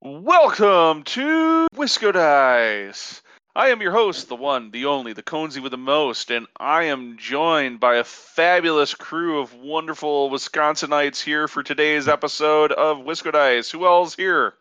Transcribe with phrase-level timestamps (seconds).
[0.00, 3.20] Welcome to Wisco Dice.
[3.56, 6.84] I am your host, the one, the only, the Conzi with the most, and I
[6.84, 13.32] am joined by a fabulous crew of wonderful Wisconsinites here for today's episode of Wisco
[13.32, 13.72] Dice.
[13.72, 14.54] Who else here?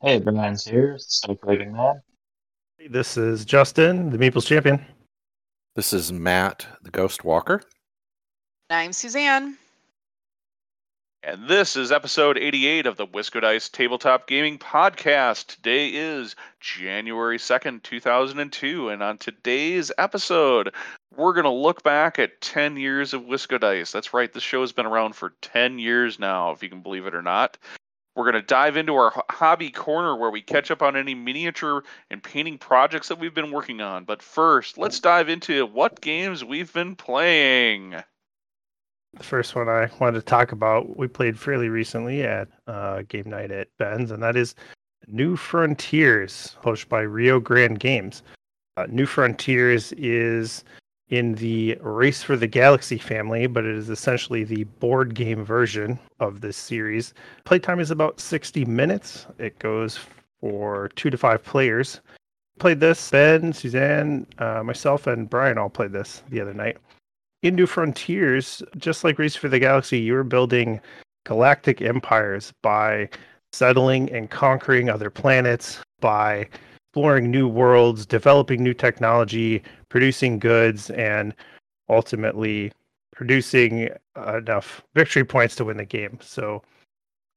[0.00, 2.02] Hey, Brian's here, Cycling Man.
[2.90, 4.84] This is Justin, the Meeples champion.
[5.76, 7.62] This is Matt, the Ghost Walker.
[8.70, 9.56] I'm Suzanne.
[11.24, 15.46] And this is episode 88 of the Wisco Dice Tabletop Gaming Podcast.
[15.46, 18.88] Today is January 2nd, 2002.
[18.88, 20.74] And on today's episode,
[21.16, 23.92] we're going to look back at 10 years of Wisco Dice.
[23.92, 27.06] That's right, this show has been around for 10 years now, if you can believe
[27.06, 27.56] it or not.
[28.16, 31.84] We're going to dive into our hobby corner where we catch up on any miniature
[32.10, 34.04] and painting projects that we've been working on.
[34.06, 38.02] But first, let's dive into what games we've been playing.
[39.14, 43.28] The first one I wanted to talk about, we played fairly recently at uh, game
[43.28, 44.54] night at Ben's, and that is
[45.06, 48.22] New Frontiers, published by Rio Grande Games.
[48.78, 50.64] Uh, New Frontiers is
[51.10, 55.98] in the Race for the Galaxy family, but it is essentially the board game version
[56.20, 57.12] of this series.
[57.44, 59.26] Playtime is about 60 minutes.
[59.38, 59.98] It goes
[60.40, 62.00] for two to five players.
[62.58, 66.78] Played this, Ben, Suzanne, uh, myself, and Brian all played this the other night
[67.42, 70.80] in New Frontiers, just like Race for the Galaxy, you are building
[71.24, 73.08] galactic empires by
[73.52, 76.48] settling and conquering other planets, by
[76.88, 81.34] exploring new worlds, developing new technology, producing goods, and
[81.88, 82.72] ultimately
[83.12, 86.18] producing enough victory points to win the game.
[86.22, 86.62] So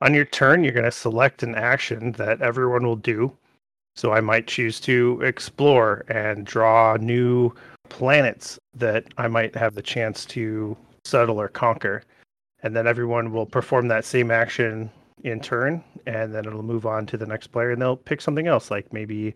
[0.01, 3.35] on your turn, you're going to select an action that everyone will do.
[3.95, 7.53] So I might choose to explore and draw new
[7.89, 12.03] planets that I might have the chance to settle or conquer.
[12.63, 14.89] And then everyone will perform that same action
[15.23, 18.47] in turn, and then it'll move on to the next player, and they'll pick something
[18.47, 18.71] else.
[18.71, 19.33] Like maybe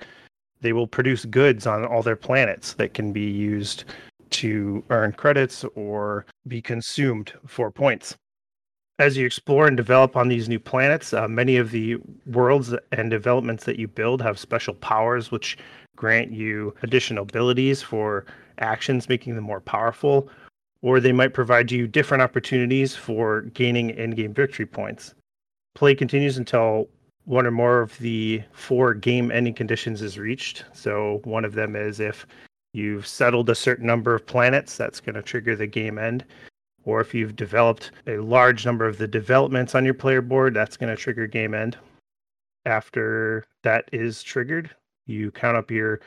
[0.61, 3.85] they will produce goods on all their planets that can be used
[4.31, 8.15] to earn credits or be consumed for points.
[8.99, 13.09] As you explore and develop on these new planets, uh, many of the worlds and
[13.09, 15.57] developments that you build have special powers, which
[15.99, 18.25] grant you additional abilities for
[18.59, 20.29] actions, making them more powerful,
[20.81, 25.13] or they might provide you different opportunities for gaining in game victory points.
[25.75, 26.87] Play continues until
[27.25, 30.63] one or more of the four game ending conditions is reached.
[30.71, 32.25] So, one of them is if
[32.71, 36.23] you've settled a certain number of planets, that's going to trigger the game end.
[36.85, 40.77] Or if you've developed a large number of the developments on your player board, that's
[40.77, 41.77] going to trigger game end.
[42.65, 44.73] After that is triggered,
[45.09, 45.99] you count up your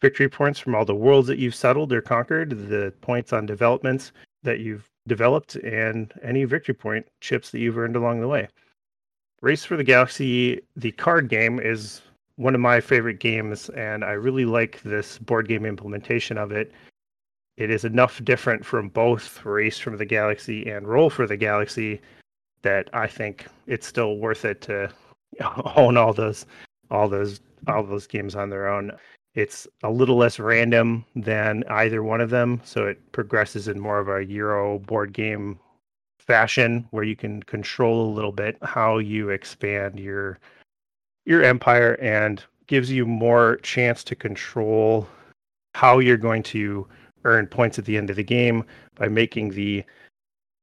[0.00, 4.12] victory points from all the worlds that you've settled or conquered, the points on developments
[4.42, 8.48] that you've developed, and any victory point chips that you've earned along the way.
[9.40, 12.02] Race for the Galaxy, the card game, is
[12.36, 16.72] one of my favorite games, and I really like this board game implementation of it.
[17.56, 22.00] It is enough different from both Race for the Galaxy and Roll for the Galaxy
[22.62, 24.90] that I think it's still worth it to
[25.76, 26.46] own all those
[26.90, 28.92] all those all those games on their own.
[29.34, 33.98] It's a little less random than either one of them, so it progresses in more
[33.98, 35.58] of a Euro board game
[36.18, 40.38] fashion where you can control a little bit how you expand your
[41.26, 45.06] your empire and gives you more chance to control
[45.74, 46.86] how you're going to
[47.24, 48.64] earn points at the end of the game
[48.94, 49.84] by making the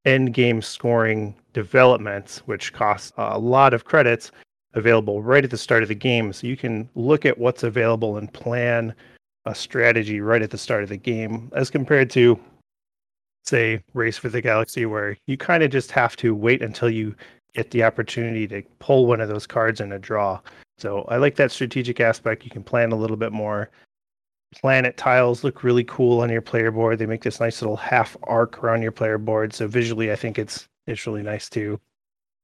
[0.04, 4.32] end game scoring developments which cost a lot of credits
[4.74, 6.32] available right at the start of the game.
[6.32, 8.94] So you can look at what's available and plan
[9.44, 12.38] a strategy right at the start of the game as compared to
[13.44, 17.14] say race for the galaxy where you kind of just have to wait until you
[17.54, 20.40] get the opportunity to pull one of those cards in a draw.
[20.78, 22.44] So i like that strategic aspect.
[22.44, 23.70] You can plan a little bit more.
[24.54, 26.98] Planet tiles look really cool on your player board.
[26.98, 29.52] They make this nice little half arc around your player board.
[29.52, 31.80] So visually i think it's it's really nice too.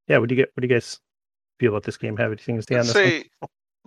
[0.08, 0.98] Yeah what do you get what do you guys
[1.58, 2.16] feel about this game?
[2.16, 2.92] Have anything to say on this?
[2.92, 3.24] Say,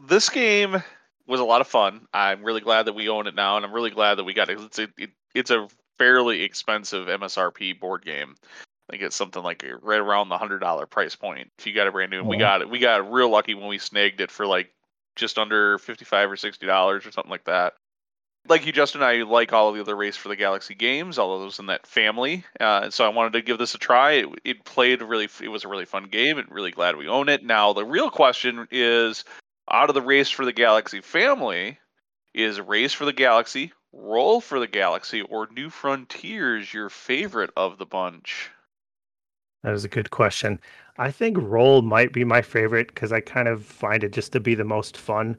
[0.07, 0.83] this game
[1.27, 2.07] was a lot of fun.
[2.13, 4.50] I'm really glad that we own it now, and I'm really glad that we got
[4.50, 4.59] it.
[4.59, 8.35] It's a, it, it's a fairly expensive MSRP board game.
[8.44, 11.50] I think it's something like right around the hundred dollar price point.
[11.57, 12.39] If you got a brand new, we oh.
[12.39, 12.69] got it.
[12.69, 14.71] We got real lucky when we snagged it for like
[15.15, 17.74] just under fifty five or sixty dollars or something like that
[18.47, 21.17] like you, Justin, and I like all of the other Race for the Galaxy games,
[21.17, 22.43] all of those in that family.
[22.59, 24.13] Uh, so I wanted to give this a try.
[24.13, 27.29] It, it played really, it was a really fun game, and really glad we own
[27.29, 27.43] it.
[27.43, 29.23] Now the real question is,
[29.69, 31.79] out of the Race for the Galaxy family,
[32.33, 37.77] is Race for the Galaxy, Roll for the Galaxy, or New Frontiers your favorite of
[37.77, 38.49] the bunch?
[39.63, 40.59] That is a good question.
[40.97, 44.39] I think roll might be my favorite because I kind of find it just to
[44.39, 45.38] be the most fun.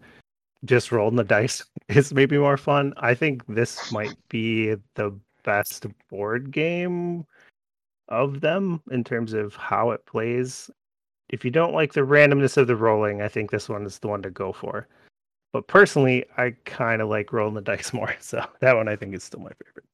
[0.64, 2.94] Just rolling the dice is maybe more fun.
[2.97, 7.26] I think this might be the best board game
[8.09, 10.70] of them in terms of how it plays.
[11.31, 14.09] If you don't like the randomness of the rolling, I think this one is the
[14.09, 14.87] one to go for.
[15.53, 18.14] But personally, I kind of like rolling the dice more.
[18.20, 19.85] So that one I think is still my favorite.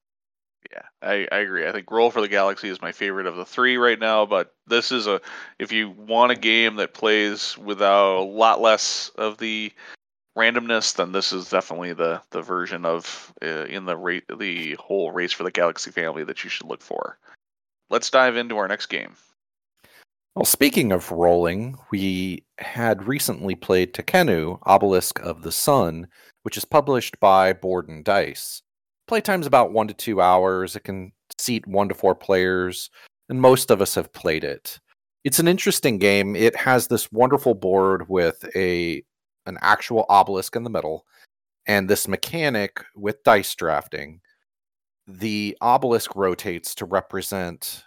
[0.73, 1.67] Yeah, I, I agree.
[1.67, 4.55] I think Roll for the Galaxy is my favorite of the three right now, but
[4.67, 5.21] this is a
[5.59, 9.73] if you want a game that plays without a lot less of the
[10.39, 15.11] randomness, then this is definitely the the version of uh, in the rate the whole
[15.11, 17.19] race for the Galaxy family that you should look for.
[17.91, 19.15] Let's dive into our next game.
[20.35, 26.07] Well, speaking of rolling, we had recently played Tekhenu, Obelisk of the Sun,
[26.45, 28.63] which is published by Board and Dice.
[29.11, 30.77] Playtime's about one to two hours.
[30.77, 32.89] It can seat one to four players,
[33.29, 34.79] and most of us have played it.
[35.25, 36.37] It's an interesting game.
[36.37, 39.03] It has this wonderful board with a
[39.49, 41.05] an actual obelisk in the middle,
[41.67, 44.21] and this mechanic with dice drafting.
[45.07, 47.85] The obelisk rotates to represent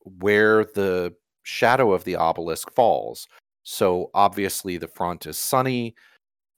[0.00, 1.14] where the
[1.44, 3.28] shadow of the obelisk falls.
[3.62, 5.94] So obviously the front is sunny,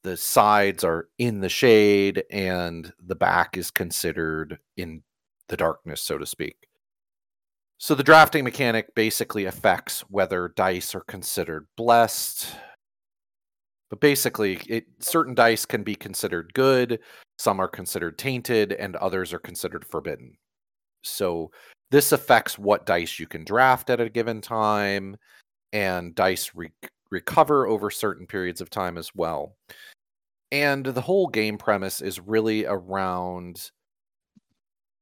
[0.03, 5.03] the sides are in the shade, and the back is considered in
[5.49, 6.69] the darkness, so to speak.
[7.79, 12.47] So the drafting mechanic basically affects whether dice are considered blessed.
[13.91, 17.01] But basically, it, certain dice can be considered good,
[17.39, 20.37] some are considered tainted, and others are considered forbidden.
[21.03, 21.51] So
[21.91, 25.17] this affects what dice you can draft at a given time,
[25.73, 26.73] and dice re-
[27.11, 29.57] recover over certain periods of time as well.
[30.53, 33.71] And the whole game premise is really around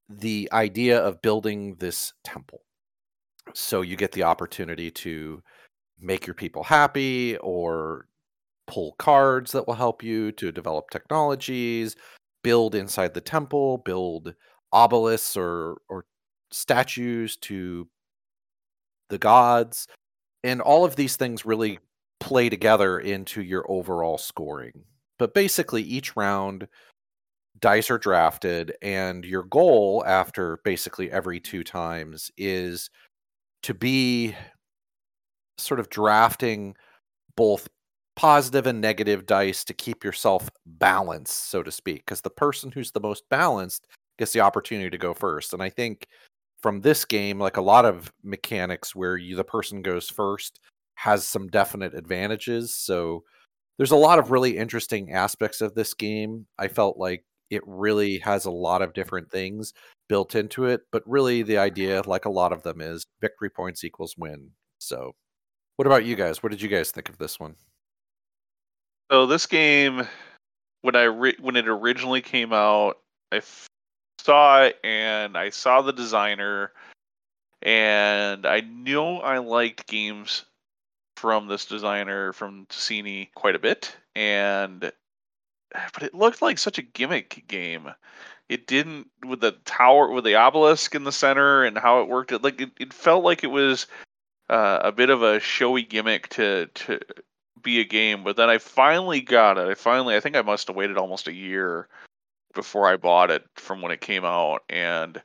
[0.09, 2.61] the idea of building this temple.
[3.55, 5.43] So you get the opportunity to
[6.01, 8.07] make your people happy or
[8.67, 11.97] pull cards that will help you to develop technologies,
[12.43, 14.35] build inside the temple, build
[14.73, 16.05] obelisks or or
[16.51, 17.89] statues to
[19.09, 19.87] the gods.
[20.45, 21.79] And all of these things really
[22.21, 24.85] play together into your overall scoring.
[25.19, 26.69] But basically each round
[27.61, 32.91] dice are drafted and your goal after basically every two times is
[33.63, 34.35] to be
[35.59, 36.75] sort of drafting
[37.35, 37.69] both
[38.17, 42.91] positive and negative dice to keep yourself balanced so to speak because the person who's
[42.93, 43.87] the most balanced
[44.19, 46.07] gets the opportunity to go first and i think
[46.67, 50.61] from this game, like a lot of mechanics where you the person goes first
[50.97, 52.75] has some definite advantages.
[52.75, 53.23] So
[53.77, 56.47] there's a lot of really interesting aspects of this game.
[56.59, 59.73] I felt like it really has a lot of different things
[60.09, 63.85] built into it, but really the idea, like a lot of them, is victory points
[63.85, 64.51] equals win.
[64.79, 65.15] So,
[65.77, 66.43] what about you guys?
[66.43, 67.55] What did you guys think of this one?
[69.11, 70.07] So this game,
[70.83, 72.99] when I re- when it originally came out,
[73.31, 73.41] I
[74.21, 76.73] saw it and I saw the designer
[77.63, 80.45] and I knew I liked games
[81.17, 84.93] from this designer from Tascini quite a bit and
[85.93, 87.91] but it looked like such a gimmick game.
[88.49, 92.33] It didn't with the tower with the obelisk in the center and how it worked.
[92.33, 93.87] It like it, it felt like it was
[94.49, 97.01] uh, a bit of a showy gimmick to to
[97.63, 98.25] be a game.
[98.25, 99.69] But then I finally got it.
[99.69, 101.89] I finally I think I must have waited almost a year
[102.55, 105.21] before I bought it from when it came out, and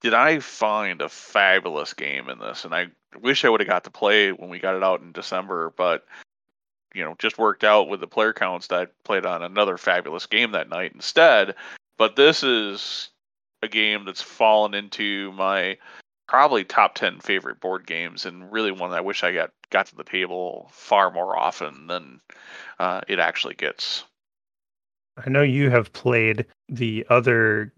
[0.00, 2.64] did I find a fabulous game in this?
[2.64, 2.88] And I
[3.20, 6.06] wish I would have got to play when we got it out in December, but
[6.94, 10.26] you know, just worked out with the player counts that I played on another fabulous
[10.26, 11.54] game that night instead.
[11.96, 13.10] But this is
[13.62, 15.78] a game that's fallen into my
[16.32, 19.84] probably top 10 favorite board games and really one that I wish I got got
[19.88, 22.22] to the table far more often than
[22.78, 24.04] uh, it actually gets.
[25.22, 27.74] I know you have played the other.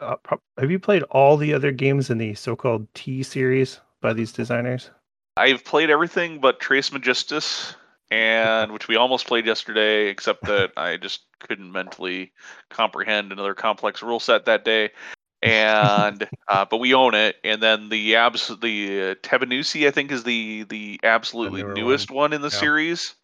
[0.00, 0.16] Uh,
[0.58, 4.90] have you played all the other games in the so-called T series by these designers?
[5.36, 7.76] I've played everything but Trace Trismegistus,
[8.10, 12.32] and which we almost played yesterday, except that I just couldn't mentally
[12.68, 14.90] comprehend another complex rule set that day.
[15.42, 20.12] And uh, but we own it, and then the abs the uh, Tabannusi I think
[20.12, 22.16] is the the absolutely the newest one.
[22.16, 22.58] one in the yeah.
[22.58, 23.14] series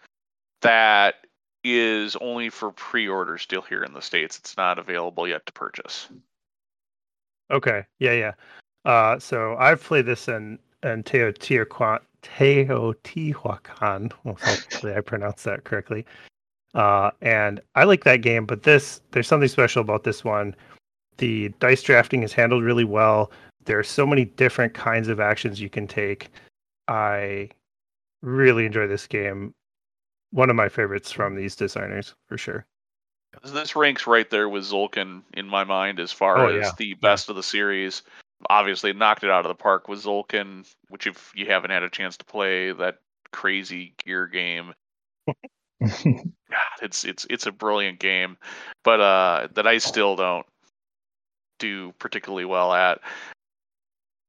[0.63, 1.17] that
[1.63, 4.39] is only for pre-order still here in the states.
[4.39, 6.09] It's not available yet to purchase.
[7.51, 7.85] Okay.
[7.99, 8.33] Yeah, yeah.
[8.85, 12.01] Uh, so I've played this in in Teotihuacan.
[12.23, 14.13] Teotihuacan.
[14.25, 16.07] Well, hopefully I pronounced that correctly.
[16.75, 20.55] Uh, and I like that game, but this there's something special about this one.
[21.19, 23.31] The dice drafting is handled really well.
[23.65, 26.29] There are so many different kinds of actions you can take.
[26.89, 27.49] I
[28.23, 29.55] really enjoy this game.
[30.31, 32.67] One of my favorites from these designers for sure.
[33.45, 36.71] This ranks right there with Tzolk'in in my mind as far Oh, as yeah.
[36.79, 38.03] the best of the series.
[38.51, 41.91] Obviously, knocked it out of the park with Tzolk'in, which if you haven't had a
[41.91, 42.99] chance to play that
[43.33, 44.73] crazy gear game,
[45.81, 46.23] God,
[46.83, 48.37] it's it's it's a brilliant game,
[48.85, 50.47] but uh, that I still don't
[51.59, 53.01] do particularly well at.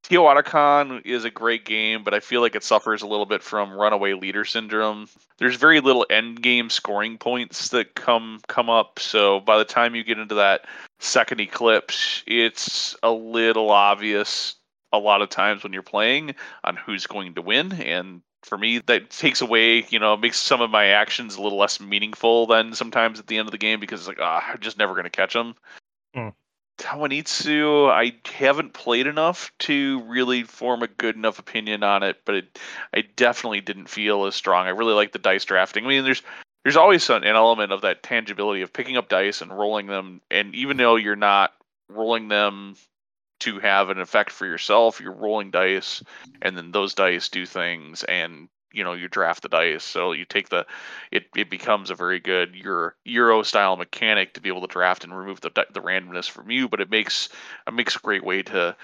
[0.06, 3.74] Teotihuacan is a great game, but I feel like it suffers a little bit from
[3.74, 5.10] runaway leader syndrome.
[5.38, 9.96] There's very little end game scoring points that come come up, so by the time
[9.96, 10.66] you get into that
[11.00, 14.56] second eclipse, it's a little obvious
[14.94, 18.80] a lot of times when you're playing on who's going to win and for me
[18.80, 22.74] that takes away you know makes some of my actions a little less meaningful than
[22.74, 25.04] sometimes at the end of the game because it's like ah, i'm just never going
[25.04, 25.54] to catch them
[26.14, 26.30] Hmm.
[26.78, 32.36] Tawanitsu, I haven't played enough to really form a good enough opinion on it, but
[32.36, 32.60] it,
[32.94, 34.68] I definitely didn't feel as strong.
[34.68, 35.86] I really like the dice drafting.
[35.86, 36.22] I mean, there's
[36.64, 40.22] there's always an, an element of that tangibility of picking up dice and rolling them,
[40.30, 41.54] and even though you're not
[41.90, 42.76] rolling them
[43.40, 46.04] to have an effect for yourself, you're rolling dice,
[46.42, 49.84] and then those dice do things, and you know you draft the dice.
[49.84, 50.66] So you take the
[51.12, 55.04] it it becomes a very good Euro Euro style mechanic to be able to draft
[55.04, 57.30] and remove the the randomness from you, but it makes
[57.68, 58.76] it makes a great way to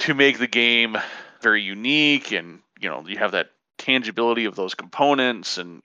[0.00, 0.96] to make the game
[1.40, 5.82] very unique and you know you have that tangibility of those components and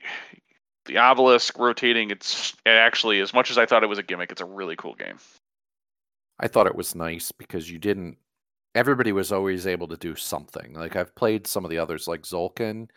[0.85, 4.31] the obelisk rotating it's it actually as much as I thought it was a gimmick
[4.31, 5.17] it's a really cool game.
[6.41, 8.17] I thought it was nice because you didn't.
[8.73, 10.73] Everybody was always able to do something.
[10.73, 12.89] Like I've played some of the others, like Tzolk'in.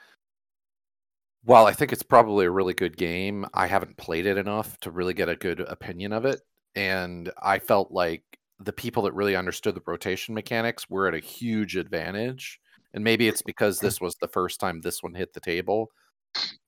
[1.44, 4.90] While I think it's probably a really good game, I haven't played it enough to
[4.90, 6.40] really get a good opinion of it.
[6.74, 8.22] And I felt like
[8.58, 12.58] the people that really understood the rotation mechanics were at a huge advantage.
[12.94, 13.86] And maybe it's because hmm.
[13.86, 15.90] this was the first time this one hit the table.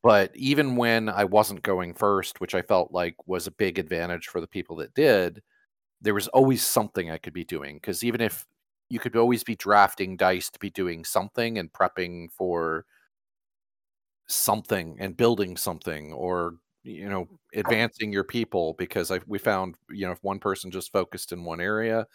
[0.02, 4.26] But even when I wasn't going first, which I felt like was a big advantage
[4.26, 5.42] for the people that did,
[6.00, 8.46] there was always something I could be doing because even if
[8.88, 12.84] you could always be drafting dice to be doing something and prepping for
[14.28, 20.06] something and building something or you know advancing your people because I we found you
[20.06, 22.06] know if one person just focused in one area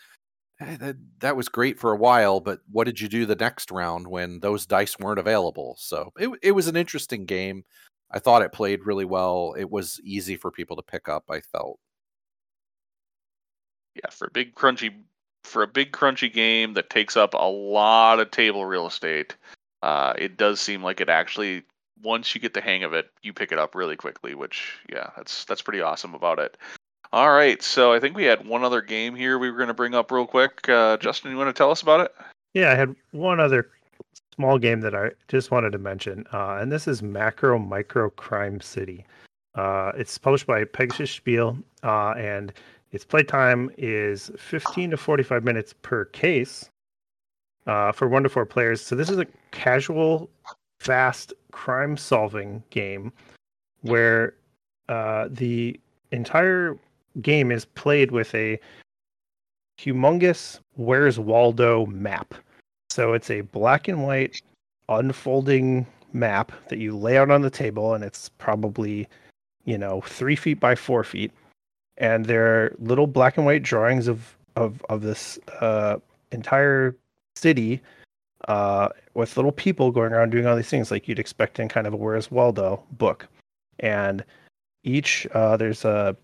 [0.60, 3.72] eh, that that was great for a while but what did you do the next
[3.72, 5.76] round when those dice weren't available?
[5.80, 7.64] So it it was an interesting game.
[8.12, 9.56] I thought it played really well.
[9.58, 11.80] It was easy for people to pick up I felt.
[13.96, 14.94] Yeah, for a big crunchy
[15.44, 19.36] for a big crunchy game that takes up a lot of table real estate,
[19.82, 21.64] uh, it does seem like it actually
[22.04, 25.10] once you get the hang of it, you pick it up really quickly, which yeah,
[25.16, 26.58] that's that's pretty awesome about it.
[27.14, 29.74] All right, so I think we had one other game here we were going to
[29.74, 30.68] bring up real quick.
[30.70, 32.14] Uh, Justin, you want to tell us about it?
[32.54, 33.70] Yeah, I had one other
[34.36, 38.62] small game that I just wanted to mention, uh, and this is Macro Micro Crime
[38.62, 39.06] City.
[39.56, 42.54] Uh, it's published by Pegasus Spiel, uh, and
[42.92, 46.70] its playtime is 15 to 45 minutes per case
[47.68, 48.82] uh, for one to four players.
[48.82, 50.30] So this is a casual,
[50.80, 53.12] fast crime-solving game
[53.82, 54.34] where
[54.90, 55.80] uh, the
[56.12, 56.78] entire
[57.22, 58.60] game is played with a
[59.80, 62.34] humongous Where's Waldo map.
[62.90, 64.42] So it's a black and white
[64.90, 69.08] unfolding map that you lay out on the table, and it's probably,
[69.66, 71.32] you know, three feet by four feet.
[71.98, 75.98] And there are little black and white drawings of of of this uh,
[76.32, 76.96] entire
[77.36, 77.82] city
[78.48, 81.88] uh, with little people going around doing all these things like you'd expect in kind
[81.88, 83.28] of a Where's Waldo book.
[83.80, 84.24] And
[84.84, 86.16] each uh, there's a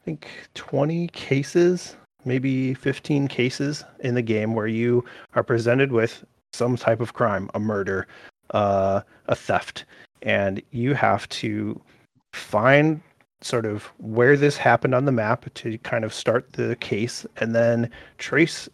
[0.00, 6.24] I think 20 cases, maybe 15 cases in the game where you are presented with
[6.52, 8.06] some type of crime, a murder,
[8.50, 9.84] uh, a theft,
[10.22, 11.80] and you have to
[12.32, 13.00] find
[13.40, 17.54] sort of where this happened on the map to kind of start the case and
[17.54, 18.68] then trace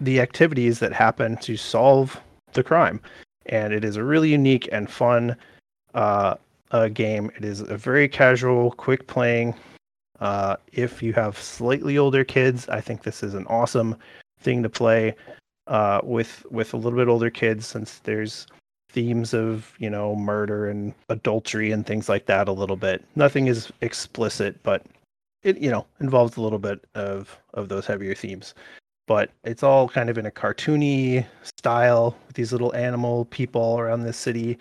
[0.00, 2.20] the activities that happen to solve
[2.52, 3.00] the crime.
[3.46, 5.36] And it is a really unique and fun
[5.94, 6.36] uh,
[6.70, 7.30] uh, game.
[7.36, 9.54] It is a very casual, quick playing.
[10.20, 13.96] Uh, if you have slightly older kids, I think this is an awesome
[14.40, 15.14] thing to play
[15.66, 18.46] uh, with with a little bit older kids, since there's
[18.90, 23.04] themes of you know murder and adultery and things like that a little bit.
[23.16, 24.84] Nothing is explicit, but
[25.42, 28.54] it you know involves a little bit of of those heavier themes.
[29.06, 34.02] But it's all kind of in a cartoony style with these little animal people around
[34.02, 34.58] the city,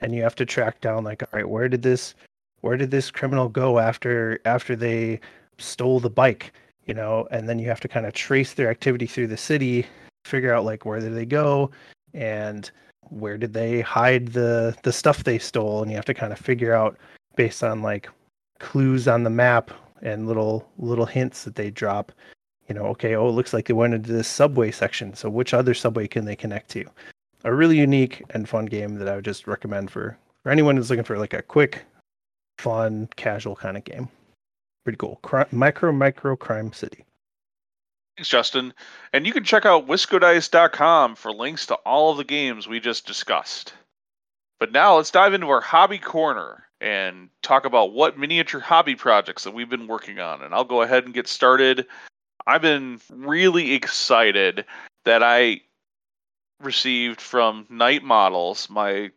[0.00, 2.14] and you have to track down like, all right, where did this
[2.60, 5.18] where did this criminal go after after they
[5.58, 6.52] stole the bike
[6.86, 9.86] you know and then you have to kind of trace their activity through the city
[10.26, 11.70] figure out like where did they go
[12.12, 12.70] and
[13.10, 16.38] where did they hide the the stuff they stole, and you have to kind of
[16.38, 16.96] figure out
[17.36, 18.08] based on like
[18.58, 19.70] clues on the map
[20.02, 22.12] and little little hints that they drop.
[22.70, 25.12] You know, okay, oh, it looks like they went into this subway section.
[25.14, 26.84] So which other subway can they connect to?
[27.42, 30.88] A really unique and fun game that I would just recommend for for anyone who's
[30.88, 31.84] looking for like a quick,
[32.58, 34.08] fun, casual kind of game.
[34.84, 35.18] Pretty cool.
[35.22, 37.04] Cri- micro micro crime city.
[38.16, 38.72] Thanks, Justin.
[39.12, 43.04] And you can check out wiscodice.com for links to all of the games we just
[43.04, 43.74] discussed.
[44.60, 49.42] But now let's dive into our hobby corner and talk about what miniature hobby projects
[49.42, 50.42] that we've been working on.
[50.42, 51.86] And I'll go ahead and get started.
[52.46, 54.64] I've been really excited
[55.04, 55.60] that I
[56.60, 59.10] received from Knight Models my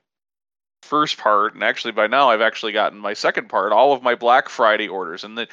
[0.81, 4.15] first part, and actually by now I've actually gotten my second part, all of my
[4.15, 5.23] Black Friday orders.
[5.23, 5.47] And the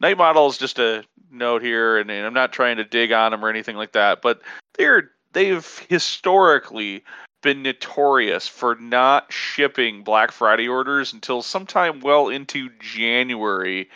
[0.00, 3.44] Knight Models, just a note here, and, and I'm not trying to dig on them
[3.44, 4.40] or anything like that, but
[4.78, 7.04] they're they've historically
[7.42, 13.90] been notorious for not shipping Black Friday orders until sometime well into January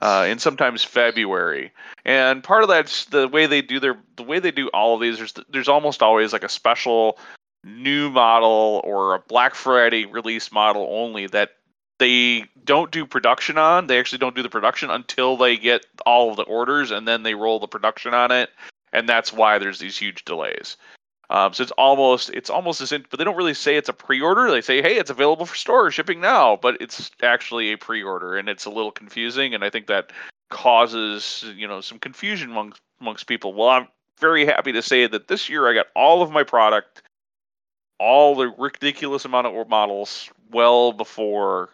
[0.00, 1.72] uh, and sometimes February.
[2.04, 5.00] And part of that's the way they do their the way they do all of
[5.00, 5.18] these.
[5.18, 7.18] There's there's almost always like a special
[7.64, 11.50] new model or a Black Friday release model only that
[11.98, 13.86] they don't do production on.
[13.86, 17.22] They actually don't do the production until they get all of the orders and then
[17.22, 18.50] they roll the production on it.
[18.92, 20.76] And that's why there's these huge delays.
[21.30, 23.94] Um, so it's almost it's almost as in, but they don't really say it's a
[23.94, 24.50] pre-order.
[24.50, 28.48] They say, "Hey, it's available for store shipping now," but it's actually a pre-order, and
[28.48, 29.54] it's a little confusing.
[29.54, 30.12] And I think that
[30.50, 33.54] causes you know some confusion amongst amongst people.
[33.54, 33.88] Well, I'm
[34.20, 37.02] very happy to say that this year I got all of my product,
[37.98, 41.70] all the ridiculous amount of models, well before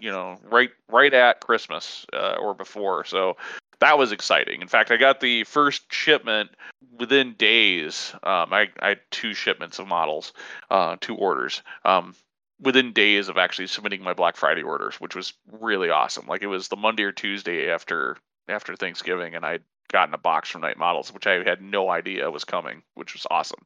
[0.00, 3.04] you know right right at Christmas uh, or before.
[3.04, 3.36] So
[3.80, 4.60] that was exciting.
[4.60, 6.50] In fact, I got the first shipment
[6.98, 8.12] within days.
[8.22, 10.32] Um, I, I, had two shipments of models,
[10.70, 11.62] uh, two orders.
[11.84, 12.14] Um,
[12.60, 16.26] within days of actually submitting my Black Friday orders, which was really awesome.
[16.26, 18.16] Like it was the Monday or Tuesday after
[18.48, 22.30] after Thanksgiving, and I'd gotten a box from Knight Models, which I had no idea
[22.30, 23.64] was coming, which was awesome.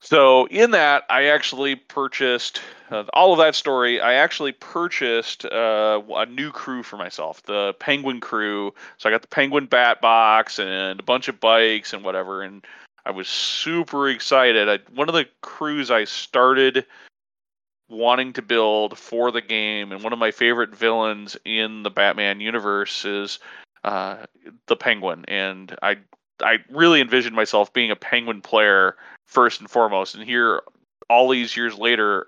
[0.00, 4.00] So in that, I actually purchased uh, all of that story.
[4.00, 8.72] I actually purchased uh, a new crew for myself, the Penguin crew.
[8.98, 12.64] So I got the Penguin Bat box and a bunch of bikes and whatever, and
[13.04, 14.68] I was super excited.
[14.68, 16.86] I, one of the crews I started
[17.88, 22.40] wanting to build for the game, and one of my favorite villains in the Batman
[22.40, 23.38] universe is
[23.82, 24.26] uh,
[24.66, 25.98] the Penguin, and I
[26.40, 28.96] I really envisioned myself being a Penguin player
[29.28, 30.16] first and foremost.
[30.16, 30.62] And here,
[31.08, 32.26] all these years later,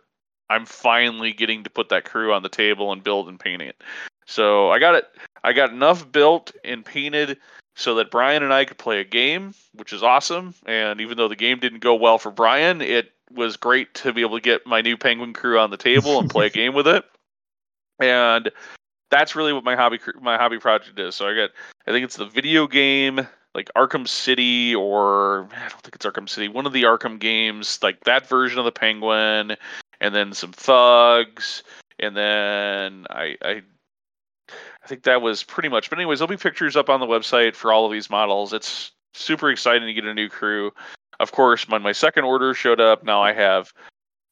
[0.48, 3.82] I'm finally getting to put that crew on the table and build and paint it.
[4.26, 5.04] So I got it.
[5.42, 7.38] I got enough built and painted
[7.74, 10.54] so that Brian and I could play a game, which is awesome.
[10.66, 14.20] And even though the game didn't go well for Brian, it was great to be
[14.20, 16.86] able to get my new Penguin crew on the table and play a game with
[16.86, 17.04] it.
[18.00, 18.50] And
[19.10, 21.14] that's really what my hobby my hobby project is.
[21.14, 21.50] So I got
[21.86, 26.28] I think it's the video game like Arkham City or I don't think it's Arkham
[26.28, 29.56] City, one of the Arkham games, like that version of the Penguin,
[30.00, 31.62] and then some thugs,
[31.98, 33.62] and then I I
[34.82, 35.90] I think that was pretty much.
[35.90, 38.52] But anyways, there'll be pictures up on the website for all of these models.
[38.52, 40.72] It's super exciting to get a new crew.
[41.18, 43.74] Of course, when my second order showed up, now I have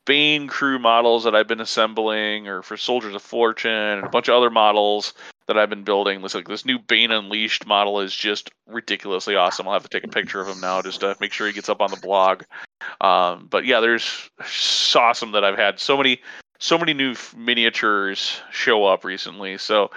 [0.09, 4.29] Bane crew models that I've been assembling, or for Soldiers of Fortune, and a bunch
[4.29, 5.13] of other models
[5.47, 6.23] that I've been building.
[6.23, 9.69] This like this new Bane Unleashed model is just ridiculously awesome.
[9.69, 11.69] I'll have to take a picture of him now just to make sure he gets
[11.69, 12.45] up on the blog.
[13.03, 14.31] Um, but yeah, there's
[14.97, 16.23] awesome that I've had so many
[16.59, 19.59] so many new miniatures show up recently.
[19.59, 19.91] So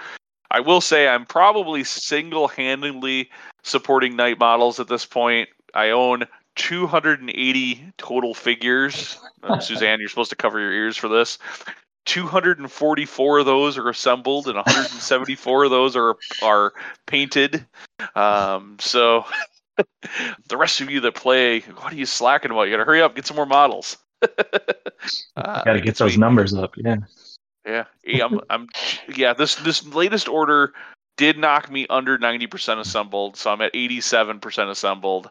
[0.50, 3.30] I will say I'm probably single-handedly
[3.62, 5.48] supporting Knight Models at this point.
[5.74, 6.24] I own
[6.56, 9.18] 280 total figures.
[9.42, 11.38] Uh, Suzanne, you're supposed to cover your ears for this.
[12.04, 16.72] 244 of those are assembled and 174 of those are are
[17.06, 17.64] painted.
[18.16, 19.24] Um, so
[20.48, 22.62] the rest of you that play, what are you slacking about?
[22.62, 23.98] You got to hurry up, get some more models.
[24.22, 26.74] uh, got to get those numbers up.
[26.76, 26.96] Yeah.
[27.64, 28.68] Yeah, yeah I'm, I'm,
[29.14, 29.34] yeah.
[29.34, 30.72] This this latest order
[31.16, 35.30] did knock me under 90% assembled, so I'm at 87% assembled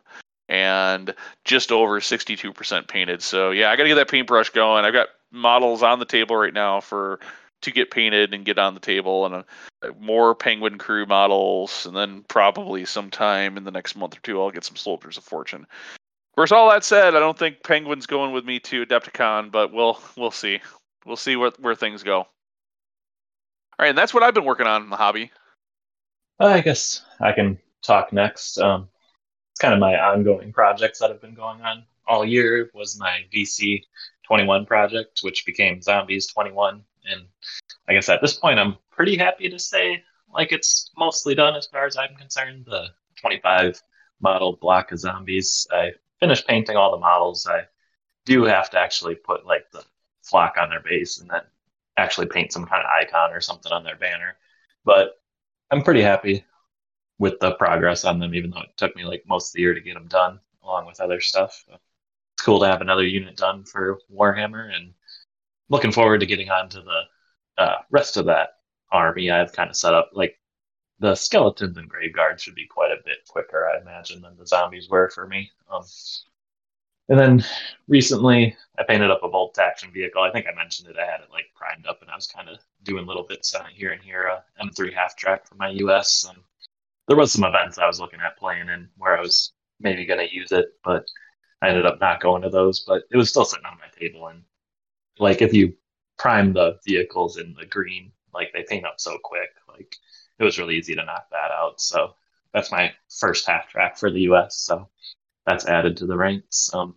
[0.51, 3.23] and just over 62% painted.
[3.23, 4.83] So yeah, I got to get that paintbrush going.
[4.83, 7.21] I've got models on the table right now for
[7.61, 9.43] to get painted and get on the table and uh,
[9.97, 14.51] more penguin crew models and then probably sometime in the next month or two i'll
[14.51, 15.61] get some soldiers of fortune.
[15.61, 19.71] Of course all that said i don't think penguin's going with me to adepticon but
[19.71, 20.59] we'll we'll see.
[21.05, 22.17] We'll see where, where things go.
[22.17, 22.27] All
[23.79, 25.31] right and that's what i've been working on in the hobby.
[26.39, 28.57] I guess i can talk next.
[28.57, 28.89] Um,
[29.61, 33.83] kind of my ongoing projects that have been going on all year was my vc
[34.25, 36.83] 21 project, which became Zombies 21.
[37.05, 37.21] And
[37.87, 41.67] I guess at this point, I'm pretty happy to say like it's mostly done as
[41.67, 42.65] far as I'm concerned.
[42.65, 42.87] The
[43.19, 43.79] 25
[44.19, 45.67] model block of zombies.
[45.71, 47.47] I finished painting all the models.
[47.47, 47.61] I
[48.25, 49.83] do have to actually put like the
[50.23, 51.41] flock on their base and then
[51.97, 54.37] actually paint some kind of icon or something on their banner.
[54.85, 55.19] But
[55.69, 56.45] I'm pretty happy
[57.21, 59.75] with the progress on them, even though it took me like most of the year
[59.75, 61.63] to get them done, along with other stuff.
[61.71, 64.95] It's cool to have another unit done for Warhammer, and
[65.69, 67.01] looking forward to getting on to the
[67.61, 68.55] uh, rest of that
[68.91, 69.29] army.
[69.29, 70.39] I've kind of set up like
[70.97, 74.47] the skeletons and grave guards should be quite a bit quicker, I imagine, than the
[74.47, 75.51] zombies were for me.
[75.71, 75.83] Um,
[77.07, 77.45] and then
[77.87, 80.23] recently, I painted up a bolt action vehicle.
[80.23, 80.97] I think I mentioned it.
[80.97, 83.67] I had it like primed up, and I was kind of doing little bits on
[83.67, 84.27] it here and here.
[84.27, 86.25] Uh, M3 half track for my US.
[86.27, 86.43] Um,
[87.11, 90.25] there was some events I was looking at playing in where I was maybe going
[90.25, 91.03] to use it, but
[91.61, 92.85] I ended up not going to those.
[92.87, 94.43] But it was still sitting on my table, and
[95.19, 95.73] like if you
[96.17, 99.93] prime the vehicles in the green, like they paint up so quick, like
[100.39, 101.81] it was really easy to knock that out.
[101.81, 102.15] So
[102.53, 104.59] that's my first half track for the US.
[104.59, 104.87] So
[105.45, 106.73] that's added to the ranks.
[106.73, 106.95] Um,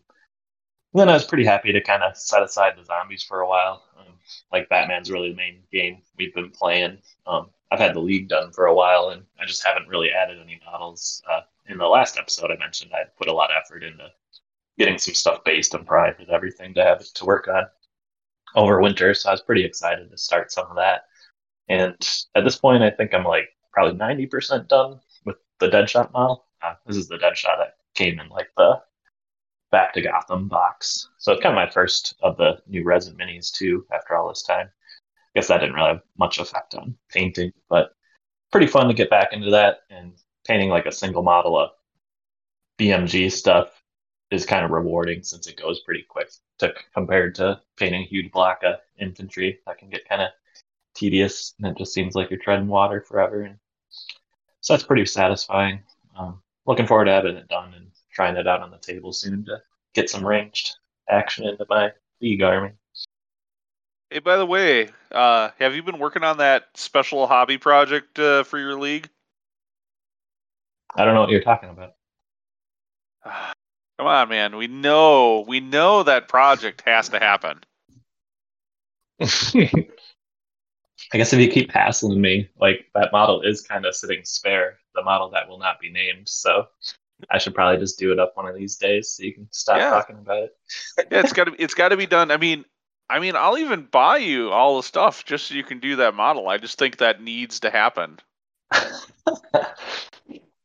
[0.92, 3.82] then I was pretty happy to kind of set aside the zombies for a while.
[3.98, 4.14] Um,
[4.52, 6.98] like Batman's really the main game we've been playing.
[7.26, 10.38] Um, I've had the league done for a while, and I just haven't really added
[10.40, 11.22] any models.
[11.30, 14.08] Uh, in the last episode, I mentioned I put a lot of effort into
[14.78, 17.64] getting some stuff based and primed and everything to have to work on
[18.54, 19.14] over winter.
[19.14, 21.02] So I was pretty excited to start some of that.
[21.68, 21.96] And
[22.34, 26.46] at this point, I think I'm like probably 90% done with the Deadshot model.
[26.62, 28.80] Uh, this is the Deadshot that came in like the
[29.70, 31.08] back to Gotham box.
[31.18, 33.86] So it's kind of my first of the new resin minis too.
[33.92, 34.70] After all this time,
[35.34, 37.94] I guess that didn't really have much effect on painting, but
[38.52, 39.80] pretty fun to get back into that.
[39.90, 40.12] And
[40.46, 41.70] painting like a single model of
[42.78, 43.68] BMG stuff
[44.30, 48.30] is kind of rewarding since it goes pretty quick to compared to painting a huge
[48.32, 50.28] block of infantry that can get kind of
[50.94, 53.42] tedious and it just seems like you're treading water forever.
[53.42, 53.58] And
[54.60, 55.82] so that's pretty satisfying.
[56.16, 59.44] Um, looking forward to having it done and trying it out on the table soon
[59.46, 59.60] to
[59.94, 60.76] get some ranged
[61.08, 62.72] action into my league army.
[64.14, 68.44] Hey, by the way, uh, have you been working on that special hobby project uh,
[68.44, 69.10] for your league?
[70.94, 71.94] I don't know what you're talking about.
[73.24, 74.54] Come on, man.
[74.54, 77.58] We know we know that project has to happen.
[79.20, 79.88] I
[81.14, 85.02] guess if you keep hassling me, like that model is kind of sitting spare, the
[85.02, 86.28] model that will not be named.
[86.28, 86.66] So
[87.30, 89.78] I should probably just do it up one of these days so you can stop
[89.78, 89.90] Yeah.
[89.90, 90.56] talking about it.
[91.10, 92.30] yeah, it's got to it's got to be done.
[92.30, 92.64] I mean,
[93.08, 96.14] I mean, I'll even buy you all the stuff just so you can do that
[96.14, 96.48] model.
[96.48, 98.18] I just think that needs to happen.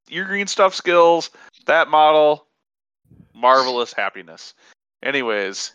[0.08, 1.30] Your green stuff skills,
[1.65, 2.47] that model,
[3.34, 4.54] marvelous happiness.
[5.04, 5.71] Anyways,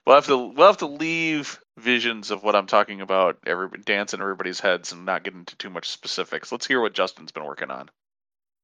[0.06, 4.14] we'll have to we'll have to leave visions of what I'm talking about every dance
[4.14, 6.52] in everybody's heads and not get into too much specifics.
[6.52, 7.90] Let's hear what Justin's been working on.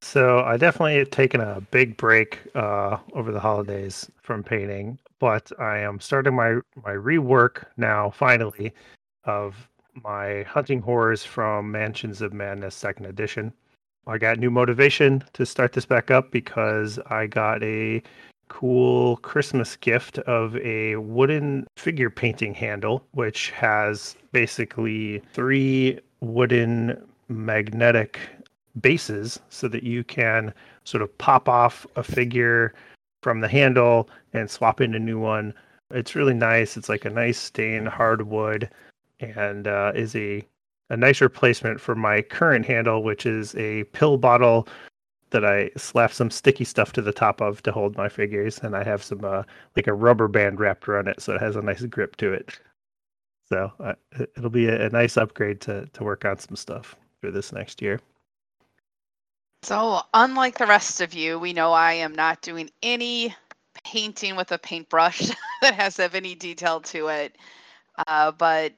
[0.07, 5.51] So I definitely have taken a big break uh, over the holidays from painting, but
[5.59, 8.73] I am starting my my rework now finally
[9.25, 9.69] of
[10.05, 13.53] my hunting horrors from Mansions of Madness Second Edition.
[14.07, 18.01] I got new motivation to start this back up because I got a
[18.49, 26.97] cool Christmas gift of a wooden figure painting handle, which has basically three wooden
[27.29, 28.21] magnetic
[28.81, 30.53] bases so that you can
[30.85, 32.75] sort of pop off a figure
[33.23, 35.55] from the handle and swap in a new one.
[35.91, 36.77] It's really nice.
[36.77, 38.71] It's like a nice stained hardwood
[39.21, 40.47] and uh, is a
[40.91, 44.69] a nice replacement for my current handle, which is a pill bottle
[45.31, 48.77] that I slap some sticky stuff to the top of to hold my figures, and
[48.77, 49.43] I have some uh,
[49.75, 52.61] like a rubber band wrapped around it, so it has a nice grip to it.
[53.49, 56.95] So uh, it- it'll be a, a nice upgrade to to work on some stuff
[57.21, 58.01] for this next year.
[59.63, 63.35] So, unlike the rest of you, we know I am not doing any
[63.85, 65.31] painting with a paintbrush
[65.63, 67.37] that has to have any detail to it.
[68.07, 68.75] Uh, but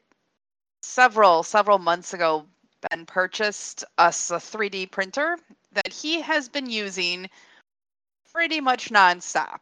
[0.82, 2.46] several several months ago,
[2.88, 5.38] Ben purchased us a 3D printer
[5.72, 7.28] that he has been using
[8.32, 9.60] pretty much nonstop,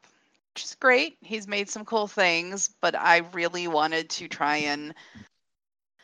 [0.55, 1.16] which is great.
[1.22, 4.94] He's made some cool things, but I really wanted to try and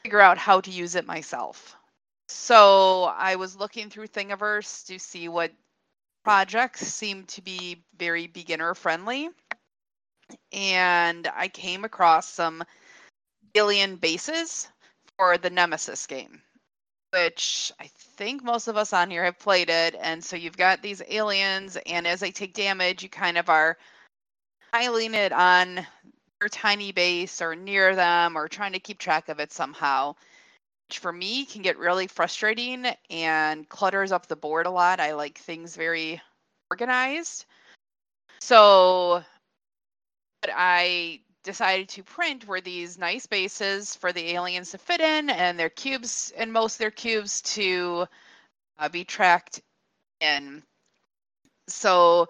[0.03, 1.77] figure out how to use it myself.
[2.29, 5.53] So I was looking through Thingiverse to see what
[6.25, 9.31] projects seem to be very beginner friendly.
[10.53, 12.65] And I came across some
[13.55, 14.69] alien bases
[15.17, 16.41] for the Nemesis game,
[17.11, 19.95] which I think most of us on here have played it.
[20.01, 23.77] And so you've got these aliens, and as they take damage, you kind of are
[24.73, 25.87] piling it on
[26.41, 30.15] your tiny base or near them or trying to keep track of it somehow
[30.99, 35.01] for me can get really frustrating and clutters up the board a lot.
[35.01, 36.21] I like things very
[36.71, 37.47] organized.
[38.41, 39.23] So
[40.43, 45.29] what i decided to print were these nice bases for the aliens to fit in
[45.29, 48.07] and their cubes and most their cubes to
[48.79, 49.61] uh, be tracked
[50.21, 50.63] in.
[51.69, 52.29] So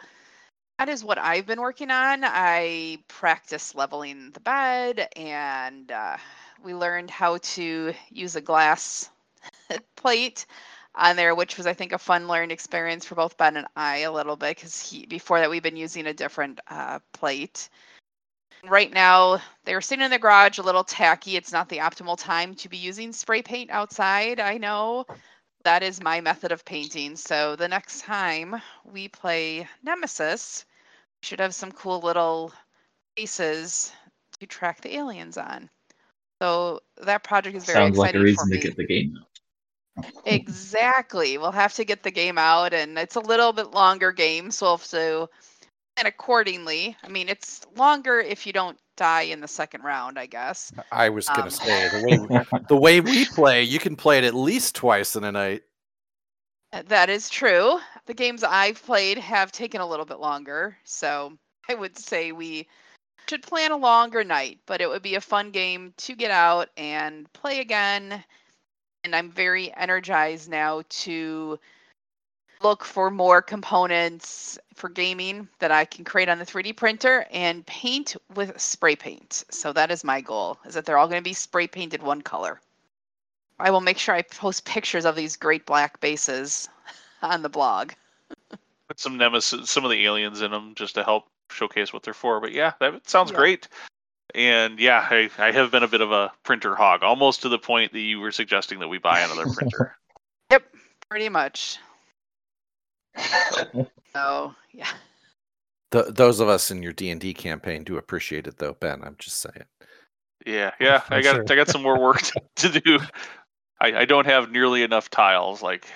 [0.78, 2.24] that is what I've been working on.
[2.24, 6.16] I practice leveling the bed and uh,
[6.62, 9.10] we learned how to use a glass
[9.96, 10.46] plate
[10.94, 13.98] on there, which was, I think, a fun learning experience for both Ben and I
[13.98, 17.68] a little bit because he before that we've been using a different uh, plate.
[18.64, 21.36] Right now, they're sitting in the garage a little tacky.
[21.36, 24.38] It's not the optimal time to be using spray paint outside.
[24.38, 25.04] I know,
[25.64, 27.16] that is my method of painting.
[27.16, 30.64] So the next time we play Nemesis,
[31.20, 32.52] we should have some cool little
[33.16, 33.92] faces
[34.38, 35.68] to track the aliens on.
[36.42, 40.10] So that project is very Sounds like a reason to get the game out.
[40.26, 41.38] Exactly.
[41.38, 44.66] We'll have to get the game out, and it's a little bit longer game, so
[44.66, 45.28] we'll have to
[45.94, 46.96] plan accordingly.
[47.04, 50.72] I mean, it's longer if you don't die in the second round, I guess.
[50.90, 54.24] I was gonna Um, say the way the way we play, you can play it
[54.24, 55.62] at least twice in a night.
[56.72, 57.78] That is true.
[58.06, 62.66] The games I've played have taken a little bit longer, so I would say we
[63.32, 66.68] should plan a longer night, but it would be a fun game to get out
[66.76, 68.22] and play again.
[69.04, 71.58] And I'm very energized now to
[72.62, 77.64] look for more components for gaming that I can create on the 3D printer and
[77.64, 79.44] paint with spray paint.
[79.50, 82.20] So that is my goal, is that they're all going to be spray painted one
[82.20, 82.60] color.
[83.58, 86.68] I will make sure I post pictures of these great black bases
[87.22, 87.92] on the blog.
[88.88, 92.14] Put some nemesis, some of the aliens in them just to help showcase what they're
[92.14, 92.40] for.
[92.40, 93.36] But yeah, that sounds Yeah.
[93.36, 93.68] great.
[94.34, 97.58] And yeah, I, I have been a bit of a printer hog, almost to the
[97.58, 99.96] point that you were suggesting that we buy another printer.
[100.50, 100.64] Yep,
[101.08, 101.78] pretty much.
[104.14, 104.90] So yeah.
[105.90, 109.02] Th those of us in your D and D campaign do appreciate it, though, Ben.
[109.02, 109.64] I'm just saying.
[110.46, 111.44] Yeah, yeah, For I got sure.
[111.48, 112.98] I got some more work to, to do.
[113.80, 115.86] I, I don't have nearly enough tiles, like,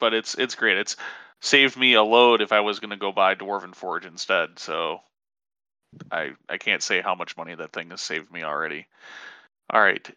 [0.00, 0.76] but it's it's great.
[0.76, 0.96] It's
[1.40, 4.58] saved me a load if I was going to go buy Dwarven Forge instead.
[4.58, 5.00] So
[6.10, 8.86] I I can't say how much money that thing has saved me already.
[9.70, 10.08] All right.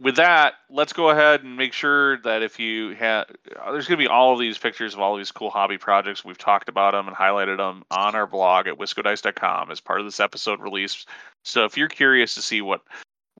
[0.00, 3.26] With that, let's go ahead and make sure that if you have,
[3.60, 5.76] uh, there's going to be all of these pictures of all of these cool hobby
[5.76, 6.24] projects.
[6.24, 10.06] We've talked about them and highlighted them on our blog at wiscodice.com as part of
[10.06, 11.04] this episode release.
[11.44, 12.82] So if you're curious to see what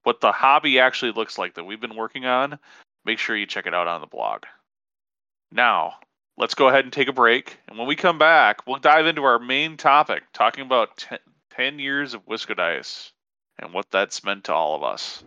[0.02, 2.58] what the hobby actually looks like that we've been working on,
[3.04, 4.44] make sure you check it out on the blog.
[5.52, 5.94] Now,
[6.38, 7.59] let's go ahead and take a break.
[7.66, 11.18] And when we come back, we'll dive into our main topic, talking about 10,
[11.51, 13.11] 10 years of Wisco Dice
[13.59, 15.24] and what that's meant to all of us.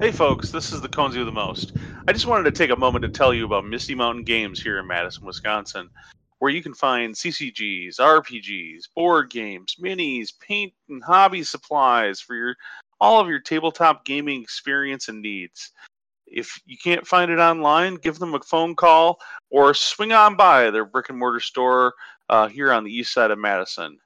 [0.00, 1.72] Hey folks, this is the Cones of the Most.
[2.06, 4.78] I just wanted to take a moment to tell you about Misty Mountain Games here
[4.78, 5.88] in Madison, Wisconsin,
[6.38, 12.54] where you can find CCGs, RPGs, board games, minis, paint and hobby supplies for your
[13.00, 15.72] all of your tabletop gaming experience and needs.
[16.26, 20.70] If you can't find it online, give them a phone call or swing on by
[20.70, 21.94] their brick and mortar store
[22.28, 23.98] uh, here on the east side of Madison.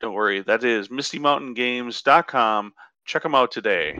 [0.00, 2.72] Don't worry, that is mistymountaingames.com.
[3.04, 3.98] Check them out today.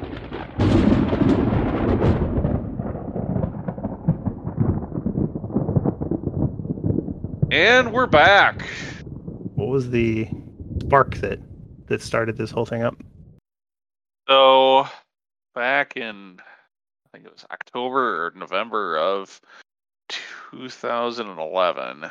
[7.50, 8.68] And we're back.
[9.54, 10.28] What was the
[10.82, 11.40] spark that
[11.87, 12.94] that started this whole thing up?
[14.28, 14.86] So,
[15.54, 19.40] back in, I think it was October or November of
[20.52, 22.10] 2011,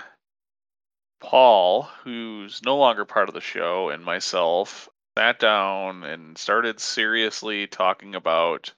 [1.21, 7.67] Paul, who's no longer part of the show, and myself sat down and started seriously
[7.67, 8.73] talking about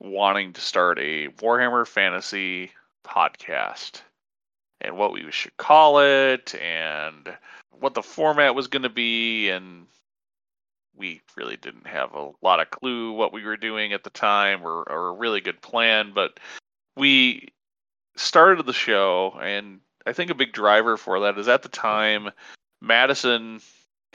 [0.00, 2.72] wanting to start a Warhammer Fantasy
[3.04, 4.02] podcast
[4.80, 7.36] and what we should call it and
[7.80, 9.86] what the format was going to be and
[10.96, 14.66] we really didn't have a lot of clue what we were doing at the time
[14.66, 16.38] or, or a really good plan but
[16.96, 17.48] we
[18.16, 22.30] started the show and i think a big driver for that is at the time
[22.80, 23.60] madison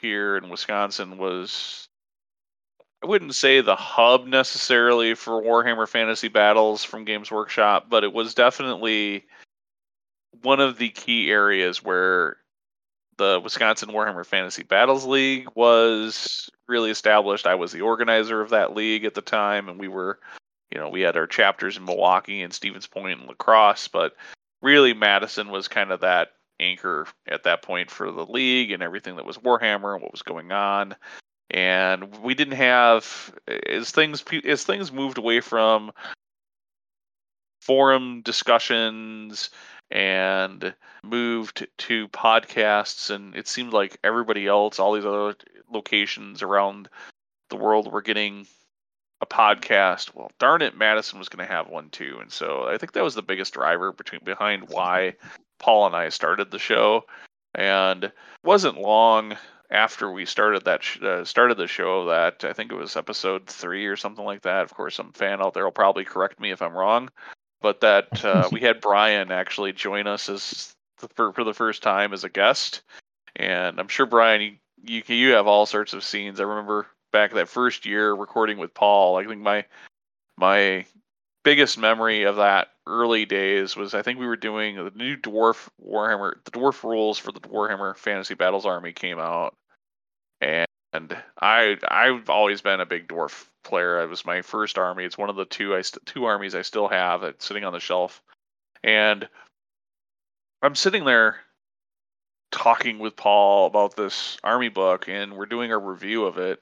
[0.02, 1.88] here in wisconsin was
[3.02, 8.12] i wouldn't say the hub necessarily for warhammer fantasy battles from games workshop but it
[8.12, 9.24] was definitely
[10.42, 12.38] one of the key areas where
[13.17, 17.47] the Wisconsin Warhammer Fantasy Battles League was really established.
[17.47, 20.19] I was the organizer of that league at the time, and we were,
[20.71, 24.15] you know, we had our chapters in Milwaukee and Stevens Point and La Crosse, but
[24.62, 29.15] really Madison was kind of that anchor at that point for the league and everything
[29.17, 30.95] that was Warhammer and what was going on.
[31.49, 35.91] And we didn't have as things as things moved away from
[37.62, 39.49] forum discussions
[39.94, 45.36] and moved to podcasts and it seemed like everybody else all these other
[45.72, 46.90] locations around
[47.50, 48.48] the world were getting
[49.22, 50.16] a podcast.
[50.16, 53.04] Well darn it madison was going to have one too and so i think that
[53.04, 55.14] was the biggest driver between behind why
[55.60, 57.06] paul and i started the show.
[57.56, 59.38] And it wasn't long
[59.70, 63.46] after we started that sh- uh, started the show that i think it was episode
[63.46, 64.64] three or something like that.
[64.64, 65.66] Of course some fan out there.
[65.66, 67.10] Will probably correct me if i'm wrong
[67.63, 70.76] but that uh, we had Brian actually join us as
[71.15, 72.84] for, for the first time as a guest,
[73.36, 76.39] and I'm sure Brian, you, you you have all sorts of scenes.
[76.39, 79.15] I remember back that first year recording with Paul.
[79.15, 79.65] I think my
[80.38, 80.86] my
[81.43, 85.67] biggest memory of that early days was I think we were doing the new dwarf
[85.84, 89.56] Warhammer the dwarf rules for the Warhammer Fantasy Battles Army came out,
[90.41, 94.02] and and I I've always been a big dwarf player.
[94.02, 95.04] It was my first army.
[95.04, 97.74] It's one of the two I st- two armies I still have that's sitting on
[97.74, 98.22] the shelf,
[98.84, 99.28] and
[100.62, 101.38] I'm sitting there
[102.52, 106.62] talking with Paul about this army book, and we're doing a review of it.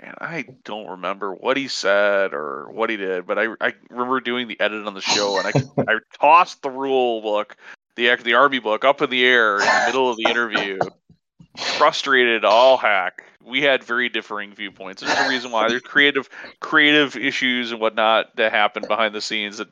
[0.00, 4.20] And I don't remember what he said or what he did, but I, I remember
[4.20, 7.56] doing the edit on the show, and I I tossed the rule book,
[7.96, 10.78] the the army book, up in the air in the middle of the interview,
[11.58, 13.24] frustrated all hack.
[13.44, 15.02] We had very differing viewpoints.
[15.02, 16.28] There's a reason why there's creative
[16.60, 19.68] creative issues and whatnot that happened behind the scenes that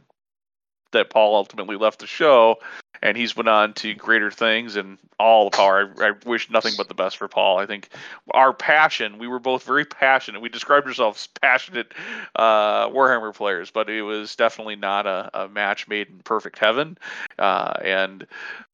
[0.92, 2.58] that Paul ultimately left the show
[3.02, 5.92] and he's went on to greater things and all the power.
[6.00, 7.58] I, I, wish nothing but the best for Paul.
[7.58, 7.88] I think
[8.32, 10.42] our passion, we were both very passionate.
[10.42, 11.92] We described ourselves as passionate
[12.34, 16.98] uh, Warhammer players, but it was definitely not a, a match made in perfect heaven.
[17.38, 18.26] Uh, and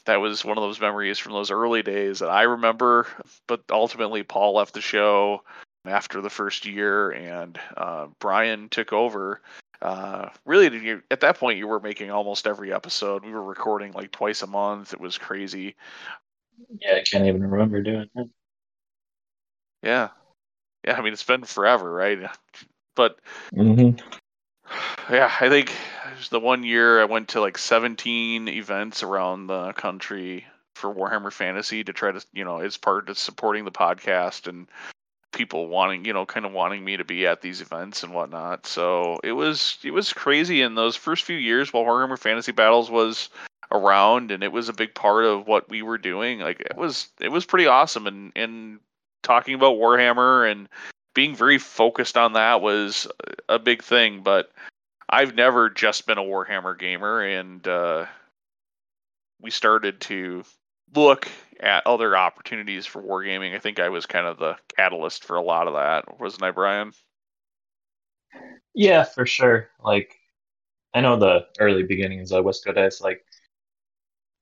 [0.07, 3.07] that was one of those memories from those early days that I remember.
[3.47, 5.43] But ultimately, Paul left the show
[5.85, 9.41] after the first year, and uh, Brian took over.
[9.81, 13.25] Uh, really at that point you were making almost every episode.
[13.25, 14.93] We were recording like twice a month.
[14.93, 15.75] It was crazy.
[16.81, 18.29] Yeah i can't even remember doing that.
[19.83, 20.09] Yeah.
[20.87, 22.31] Yeah i mean it's been forever right?
[22.95, 23.19] But
[23.53, 23.99] mm-hmm.
[25.13, 25.73] Yeah i think
[26.31, 31.85] the one year i went to like 17 events around the country for warhammer fantasy
[31.85, 34.67] to try to you know as part of supporting the podcast and
[35.33, 38.67] people wanting you know kind of wanting me to be at these events and whatnot.
[38.67, 42.91] So it was it was crazy in those first few years while warhammer fantasy battles
[42.91, 43.31] was
[43.71, 46.41] around and it was a big part of what we were doing.
[46.41, 48.81] Like it was it was pretty awesome and and
[49.23, 50.69] talking about warhammer and
[51.15, 53.07] being very focused on that was
[53.49, 54.51] a big thing but
[55.13, 58.07] i've never just been a warhammer gamer and uh
[59.43, 60.45] we started to
[60.95, 61.29] look
[61.61, 63.55] at other opportunities for wargaming.
[63.55, 66.51] I think I was kind of the catalyst for a lot of that, wasn't I,
[66.53, 66.93] Brian?
[68.75, 69.69] Yeah, for sure.
[69.83, 70.15] Like,
[70.95, 73.01] I know the early beginnings of Wisco Dice.
[73.01, 73.25] Like,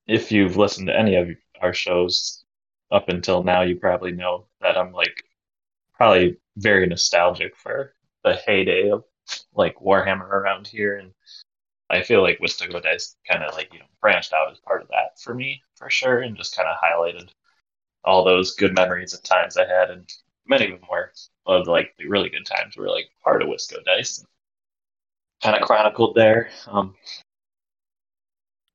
[0.07, 1.29] if you've listened to any of
[1.61, 2.45] our shows
[2.91, 5.25] up until now, you probably know that I'm like
[5.95, 9.05] probably very nostalgic for the heyday of
[9.55, 11.13] like Warhammer around here, and
[11.91, 14.89] I feel like Wisco Dice kind of like you know branched out as part of
[14.89, 17.31] that for me for sure, and just kind of highlighted
[18.05, 20.11] all those good memories and times I had, and
[20.47, 21.13] many of them were
[21.47, 24.29] of like the really good times were like part of Wisco Dice, and
[25.43, 26.51] kind of chronicled there.
[26.67, 26.95] Um,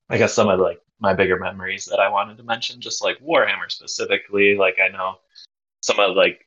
[0.09, 3.19] I guess some of like my bigger memories that I wanted to mention, just like
[3.19, 4.55] Warhammer specifically.
[4.55, 5.19] Like I know
[5.81, 6.45] some of like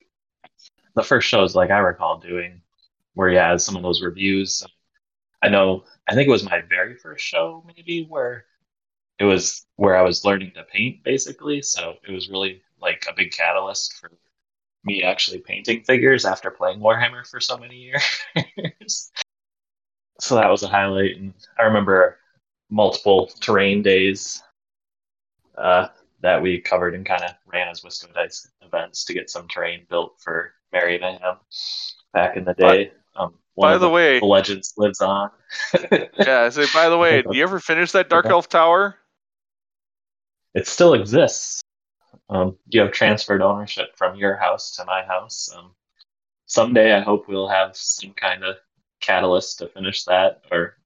[0.94, 2.60] the first shows like I recall doing
[3.18, 4.64] where he has some of those reviews.
[5.42, 8.44] I know I think it was my very first show maybe where
[9.18, 11.60] it was where I was learning to paint basically.
[11.62, 14.12] So it was really like a big catalyst for
[14.84, 18.04] me actually painting figures after playing Warhammer for so many years.
[20.20, 21.16] so that was a highlight.
[21.16, 22.18] And I remember
[22.70, 24.40] multiple terrain days
[25.56, 25.88] uh,
[26.20, 29.86] that we covered and kind of ran as Wisco Dice events to get some terrain
[29.90, 31.38] built for Merry Mayhem
[32.12, 32.92] back in the day.
[33.16, 35.30] Um, by the, the, way, the legends lives on.
[36.18, 36.48] yeah.
[36.48, 38.98] So by the way, do you ever finish that Dark Elf Tower?
[40.54, 41.62] it still exists.
[42.28, 45.48] Um, you have transferred ownership from your house to my house.
[45.56, 45.70] Um,
[46.46, 48.56] someday, I hope we'll have some kind of
[49.00, 50.76] catalyst to finish that, or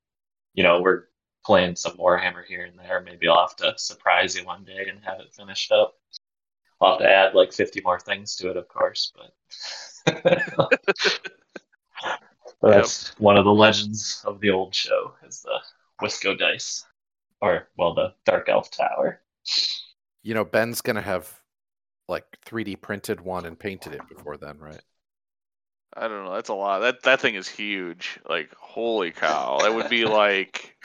[0.54, 1.04] you know, we're
[1.44, 3.00] playing some Warhammer here and there.
[3.00, 5.94] Maybe I'll have to surprise you one day and have it finished up.
[6.80, 9.32] I'll have to add like 50 more things to it, of course, but
[12.60, 15.58] But that's one of the legends of the old show is the
[16.00, 16.84] Wisco dice,
[17.40, 19.20] or well, the Dark Elf Tower.
[20.22, 21.40] You know, Ben's gonna have
[22.08, 24.80] like 3D printed one and painted it before then, right?
[25.94, 26.34] I don't know.
[26.34, 26.80] That's a lot.
[26.80, 28.18] That that thing is huge.
[28.28, 29.58] Like holy cow!
[29.60, 30.76] That would be like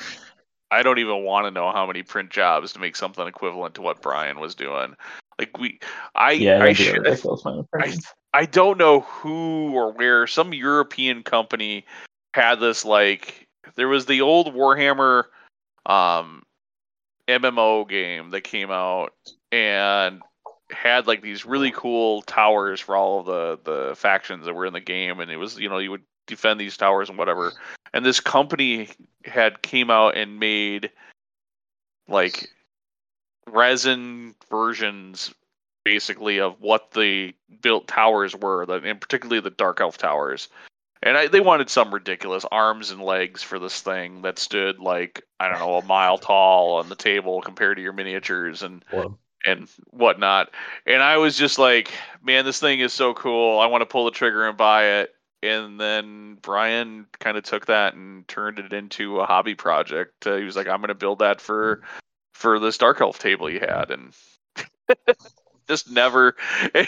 [0.71, 3.81] I don't even want to know how many print jobs to make something equivalent to
[3.81, 4.95] what Brian was doing.
[5.39, 5.79] Like we,
[6.15, 7.97] I, Yeah, I, that'd be a should, ridiculous amount of I.
[8.33, 11.85] I don't know who or where some European company
[12.33, 12.85] had this.
[12.85, 15.25] Like there was the old Warhammer,
[15.85, 16.43] um,
[17.27, 19.13] MMO game that came out
[19.51, 20.21] and
[20.71, 24.73] had like these really cool towers for all of the the factions that were in
[24.73, 27.53] the game and it was you know you would defend these towers and whatever
[27.93, 28.89] and this company
[29.23, 30.91] had came out and made
[32.09, 32.49] like
[33.47, 35.33] resin versions
[35.83, 40.49] basically of what the built towers were the- and particularly the dark elf towers
[41.03, 45.23] and I, they wanted some ridiculous arms and legs for this thing that stood like
[45.39, 48.83] i don't know a mile tall on the table compared to your miniatures and
[49.45, 50.49] and whatnot.
[50.85, 51.91] And I was just like,
[52.21, 53.59] man, this thing is so cool.
[53.59, 55.15] I want to pull the trigger and buy it.
[55.43, 60.25] And then Brian kind of took that and turned it into a hobby project.
[60.25, 61.81] Uh, he was like, I'm going to build that for
[62.37, 64.13] for this dark elf table he had, and
[65.67, 66.35] just never,
[66.75, 66.87] it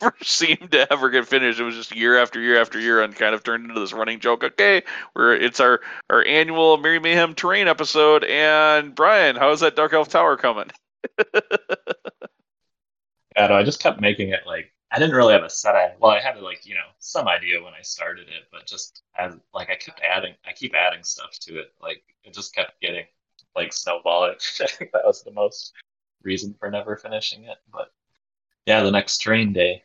[0.00, 1.58] never seemed to ever get finished.
[1.58, 4.20] It was just year after year after year, and kind of turned into this running
[4.20, 4.44] joke.
[4.44, 4.82] Okay,
[5.14, 8.24] we're it's our our annual Merry Mayhem terrain episode.
[8.24, 10.70] And Brian, how's that dark elf tower coming?
[13.36, 15.74] I don't know, I just kept making it like I didn't really have a set.
[15.74, 19.02] I well, I had like you know some idea when I started it, but just
[19.18, 21.72] as like I kept adding, I keep adding stuff to it.
[21.82, 23.04] Like it just kept getting
[23.56, 24.34] like snowballing.
[24.60, 25.72] I think that was the most
[26.22, 27.58] reason for never finishing it.
[27.72, 27.92] But
[28.66, 29.82] yeah, the next terrain day,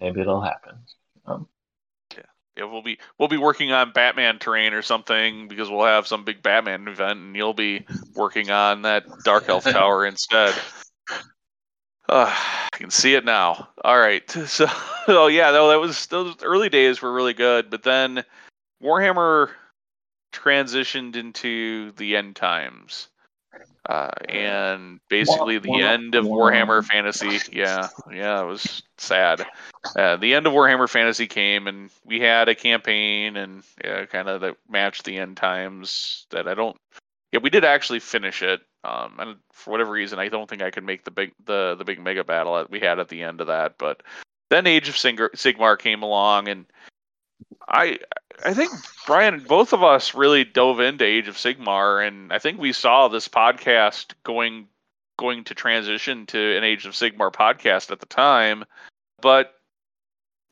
[0.00, 0.78] maybe it'll happen.
[1.26, 1.48] Um,
[2.56, 6.24] Yeah, we'll be we'll be working on Batman terrain or something because we'll have some
[6.24, 7.84] big Batman event, and you'll be
[8.14, 10.54] working on that Dark Elf Tower instead.
[12.08, 13.68] Uh, I can see it now.
[13.82, 14.66] All right, so
[15.08, 18.24] oh yeah, no, that was those early days were really good, but then
[18.82, 19.50] Warhammer
[20.34, 23.08] transitioned into the end times,
[23.88, 27.38] uh, and basically the end of Warhammer Fantasy.
[27.52, 29.46] Yeah, yeah, it was sad
[29.96, 34.28] uh, the end of Warhammer Fantasy came, and we had a campaign and uh, kind
[34.28, 36.26] of that matched the end times.
[36.30, 36.76] That I don't.
[37.32, 38.60] Yeah, we did actually finish it.
[38.82, 41.84] Um, and for whatever reason, I don't think I could make the big the the
[41.84, 43.76] big mega battle that we had at the end of that.
[43.78, 44.02] But
[44.50, 46.66] then Age of Sigmar came along, and
[47.68, 47.98] I
[48.44, 48.72] I think
[49.06, 53.08] Brian, both of us really dove into Age of Sigmar, and I think we saw
[53.08, 54.68] this podcast going
[55.16, 58.64] going to transition to an Age of Sigmar podcast at the time,
[59.20, 59.54] but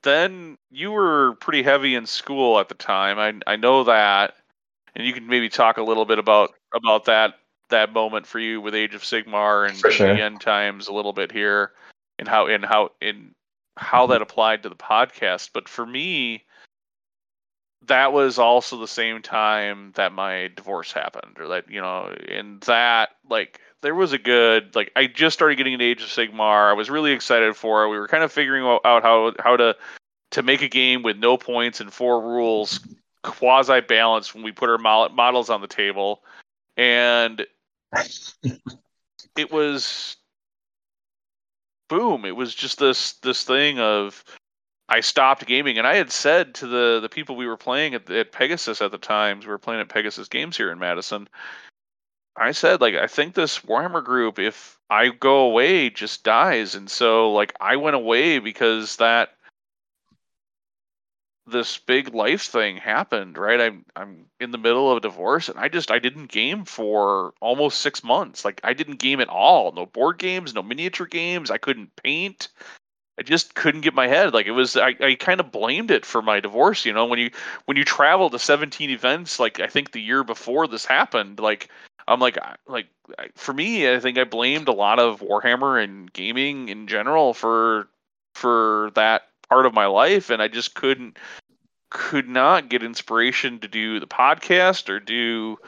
[0.03, 3.19] then you were pretty heavy in school at the time.
[3.19, 4.35] I I know that,
[4.95, 7.35] and you can maybe talk a little bit about about that
[7.71, 10.15] that moment for you with Age of Sigmar and sure.
[10.15, 11.73] the end times a little bit here,
[12.19, 13.35] and how and how in
[13.77, 15.51] how that applied to the podcast.
[15.53, 16.45] But for me,
[17.87, 22.61] that was also the same time that my divorce happened, or that you know, and
[22.63, 26.71] that like there was a good like I just started getting into Age of Sigmar.
[26.71, 27.89] I was really excited for it.
[27.89, 29.77] We were kind of figuring out how how to
[30.33, 32.81] to make a game with no points and four rules
[33.23, 36.23] quasi balanced when we put our models on the table,
[36.77, 37.47] and
[39.37, 40.17] it was
[41.89, 42.25] boom.
[42.25, 44.25] It was just this this thing of
[44.93, 48.11] I stopped gaming, and I had said to the the people we were playing at,
[48.11, 51.31] at Pegasus at the times, we were playing at Pegasus Games here in Madison.
[52.37, 56.91] I said like I think this Warhammer group, if I go away, just dies, and
[56.91, 59.31] so like I went away because that
[61.47, 63.63] this big life thing happened, right?
[63.63, 67.33] I'm I'm in the middle of a divorce and I just I didn't game for
[67.41, 68.45] almost 6 months.
[68.45, 69.73] Like I didn't game at all.
[69.73, 71.51] No board games, no miniature games.
[71.51, 72.49] I couldn't paint.
[73.19, 74.33] I just couldn't get my head.
[74.33, 77.19] Like it was I, I kind of blamed it for my divorce, you know, when
[77.19, 77.31] you
[77.67, 81.69] when you travel to 17 events like I think the year before this happened, like
[82.09, 82.87] I'm like like
[83.35, 87.89] for me, I think I blamed a lot of Warhammer and gaming in general for
[88.35, 91.19] for that part of my life and I just couldn't
[91.91, 95.59] could not get inspiration to do the podcast or do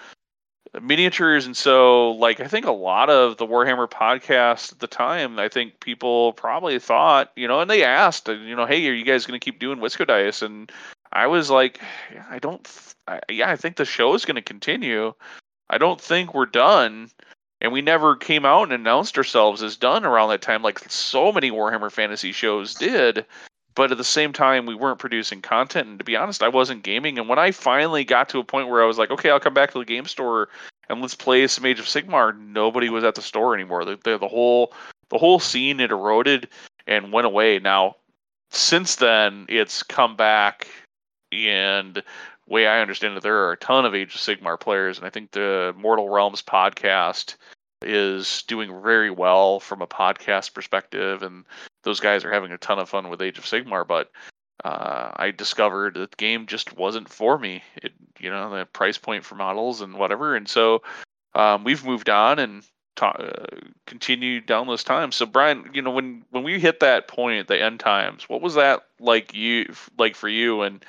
[0.82, 5.38] miniatures and so like I think a lot of the Warhammer podcast at the time
[5.38, 9.04] I think people probably thought you know and they asked you know hey are you
[9.04, 10.42] guys going to keep doing Wisco Dice?
[10.42, 10.70] And
[11.12, 11.80] I was like
[12.28, 12.68] I don't
[13.06, 15.14] I, yeah I think the show is going to continue.
[15.70, 17.10] I don't think we're done.
[17.60, 21.32] And we never came out and announced ourselves as done around that time like so
[21.32, 23.24] many Warhammer fantasy shows did
[23.74, 25.88] but at the same time we weren't producing content.
[25.88, 27.18] And to be honest i wasn't gaming.
[27.18, 29.54] And when i finally got to a point where i was like okay i'll come
[29.54, 30.48] back to the game store
[30.88, 33.84] and let's play some age of sigmar nobody was at the store anymore.
[33.84, 34.72] The, the, the whole
[35.10, 36.48] the whole scene had eroded
[36.86, 37.58] and went away.
[37.58, 37.96] Now
[38.50, 40.68] since then it's come back.
[41.32, 42.02] And
[42.46, 44.98] way i understand it there are a ton of age of sigmar players.
[44.98, 47.36] And i think the mortal realms podcast
[47.82, 51.22] is doing very well from a podcast perspective.
[51.22, 51.44] And
[51.84, 54.10] those guys are having a ton of fun with Age of Sigmar, but
[54.64, 57.62] uh, I discovered that the game just wasn't for me.
[57.76, 60.82] It, you know, the price point for models and whatever, and so
[61.34, 62.64] um, we've moved on and
[62.96, 63.46] ta- uh,
[63.86, 65.16] continued down those times.
[65.16, 68.54] So, Brian, you know, when when we hit that point, the end times, what was
[68.54, 70.62] that like you like for you?
[70.62, 70.84] And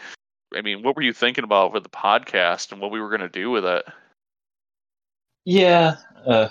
[0.56, 3.22] I mean, what were you thinking about with the podcast and what we were going
[3.22, 3.86] to do with it?
[5.44, 6.50] Yeah, uh,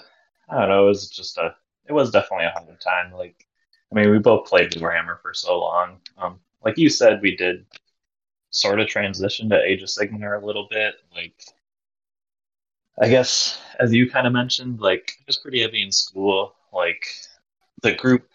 [0.48, 0.84] I don't know.
[0.84, 1.54] It was just a.
[1.86, 3.12] It was definitely a hard time.
[3.12, 3.46] Like
[3.94, 6.00] I mean, we both played Warhammer for so long.
[6.18, 7.64] Um, like you said, we did
[8.50, 10.94] sort of transition to Age of Sigmar a little bit.
[11.14, 11.34] Like,
[13.00, 16.54] I guess as you kind of mentioned, like it was pretty heavy in school.
[16.72, 17.06] Like
[17.82, 18.28] the group,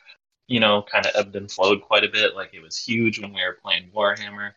[0.48, 2.36] you know, kind of ebbed and flowed quite a bit.
[2.36, 4.52] Like it was huge when we were playing Warhammer.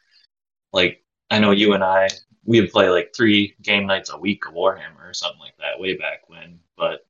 [0.73, 2.09] Like I know you and I,
[2.45, 5.81] we would play like three game nights a week of Warhammer or something like that
[5.81, 6.61] way back when.
[6.77, 7.07] But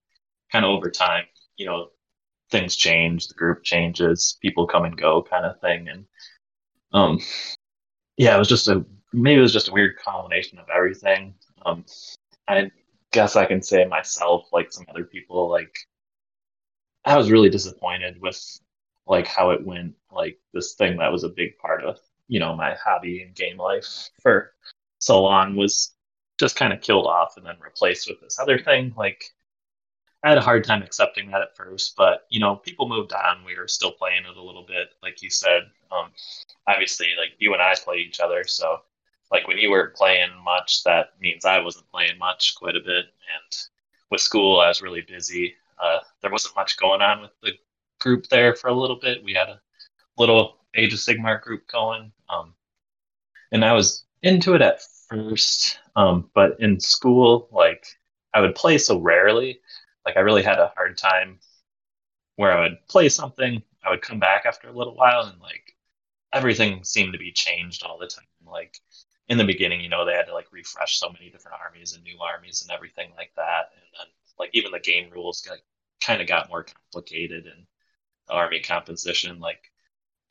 [0.51, 1.24] kind of over time,
[1.57, 1.90] you know,
[2.53, 5.88] things change, the group changes, people come and go, kind of thing.
[5.88, 6.05] And
[6.92, 7.18] um,
[8.16, 11.34] yeah, it was just a maybe it was just a weird combination of everything.
[11.66, 11.84] Um,
[12.46, 12.70] I
[13.12, 15.74] guess I can say myself, like some other people, like
[17.05, 18.40] I was really disappointed with
[19.07, 19.94] like how it went.
[20.12, 21.98] Like this thing that was a big part of
[22.28, 24.53] you know my hobby and game life for
[24.98, 25.92] so long was
[26.38, 28.92] just kind of killed off and then replaced with this other thing.
[28.96, 29.24] Like
[30.24, 33.44] I had a hard time accepting that at first, but you know, people moved on.
[33.44, 35.62] We were still playing it a little bit, like you said.
[35.90, 36.10] Um,
[36.68, 38.78] obviously, like you and I play each other, so
[39.32, 43.06] like when you weren't playing much, that means I wasn't playing much quite a bit.
[43.06, 43.56] And
[44.10, 45.54] with school, I was really busy.
[45.82, 47.52] Uh, there wasn't much going on with the
[47.98, 49.24] group there for a little bit.
[49.24, 49.60] We had a
[50.18, 52.54] little Age of Sigmar group going, um,
[53.50, 57.84] and I was into it at first, um, but in school, like
[58.32, 59.60] I would play so rarely
[60.07, 61.38] like I really had a hard time
[62.36, 65.76] where I would play something, I would come back after a little while, and like
[66.32, 68.24] everything seemed to be changed all the time.
[68.46, 68.78] Like
[69.28, 72.03] in the beginning, you know, they had to like refresh so many different armies and
[72.05, 74.07] new armies and everything like that, and then
[74.38, 75.59] like even the game rules got
[76.00, 77.66] kind of got more complicated and
[78.28, 79.40] the army composition.
[79.40, 79.70] Like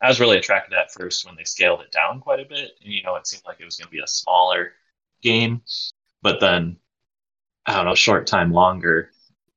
[0.01, 2.91] I was really attracted at first when they scaled it down quite a bit, and
[2.91, 4.74] you know, it seemed like it was going to be a smaller
[5.22, 5.61] game,
[6.22, 6.78] but then
[7.65, 9.11] I don't know, short time longer,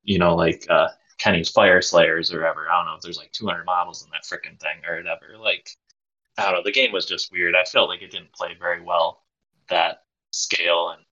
[0.04, 0.88] you know, like uh,
[1.18, 2.68] Kenny's Fyreslayers or whatever.
[2.70, 5.38] I don't know if there's like 200 models in that freaking thing or whatever.
[5.38, 5.70] Like,
[6.38, 6.62] I don't know.
[6.64, 7.54] The game was just weird.
[7.54, 9.22] I felt like it didn't play very well
[9.68, 11.02] that scale, and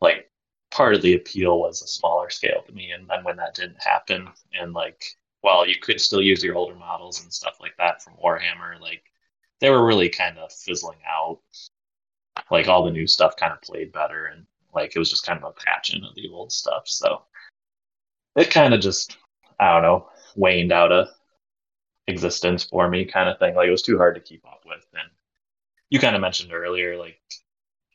[0.00, 0.30] like
[0.70, 2.90] part of the appeal was a smaller scale to me.
[2.90, 4.28] And then when that didn't happen,
[4.58, 5.04] and like
[5.40, 9.02] while you could still use your older models and stuff like that from Warhammer, like
[9.60, 11.40] they were really kind of fizzling out.
[12.50, 15.42] Like all the new stuff kind of played better, and like it was just kind
[15.42, 16.82] of a patching of the old stuff.
[16.86, 17.22] So
[18.36, 19.16] it kind of just
[19.58, 21.08] I don't know waned out of
[22.06, 23.54] existence for me, kind of thing.
[23.54, 24.84] Like it was too hard to keep up with.
[24.92, 25.10] And
[25.90, 27.20] you kind of mentioned earlier, like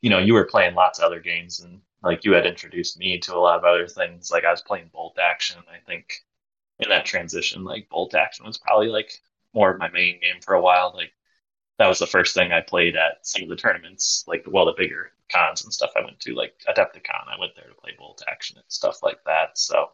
[0.00, 3.18] you know, you were playing lots of other games, and like you had introduced me
[3.20, 4.30] to a lot of other things.
[4.30, 5.62] Like I was playing Bolt Action.
[5.72, 6.24] I think
[6.80, 9.12] in that transition, like Bolt Action was probably like
[9.54, 10.92] more of my main game for a while.
[10.94, 11.12] Like
[11.78, 14.74] that was the first thing I played at some of the tournaments, like well, the
[14.76, 17.28] bigger cons and stuff I went to, like Adepticon.
[17.28, 19.56] I went there to play Bolt Action and stuff like that.
[19.56, 19.90] So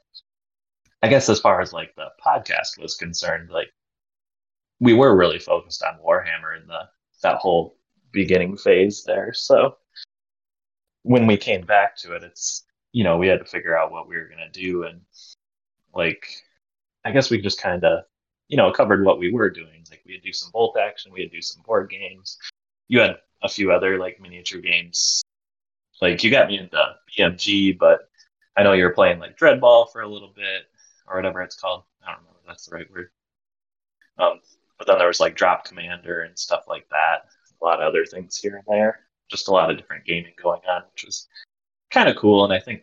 [1.03, 3.73] I guess as far as like the podcast was concerned, like
[4.81, 6.89] we were really focused on Warhammer in the
[7.23, 7.77] that whole
[8.13, 9.33] beginning phase there.
[9.33, 9.77] So
[11.03, 14.09] when we came back to it, it's you know we had to figure out what
[14.09, 15.01] we were gonna do, and
[15.95, 16.27] like
[17.05, 18.05] I guess we just kind of
[18.49, 19.85] you know covered what we were doing.
[19.91, 22.39] Like we would do some bolt action, we would do some board games.
[22.89, 25.23] You had a few other like miniature games.
[26.03, 28.09] Like you got me into BMG, but
[28.57, 30.65] I know you were playing like Dreadball for a little bit
[31.09, 31.85] or whatever it's called.
[32.03, 33.11] I don't remember that's the right word.
[34.19, 34.41] Um,
[34.79, 37.27] but then there was like Drop Commander and stuff like that.
[37.61, 39.01] A lot of other things here and there.
[39.31, 41.29] Just a lot of different gaming going on, which was
[41.91, 42.45] kind of cool.
[42.45, 42.83] And I think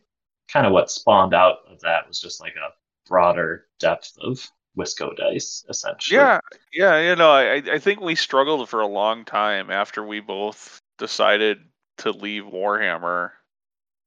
[0.51, 2.73] kind of what spawned out of that was just like a
[3.09, 6.17] broader depth of Wisco dice, essentially.
[6.17, 6.39] Yeah,
[6.73, 10.79] yeah, you know, I I think we struggled for a long time after we both
[10.97, 11.59] decided
[11.99, 13.31] to leave Warhammer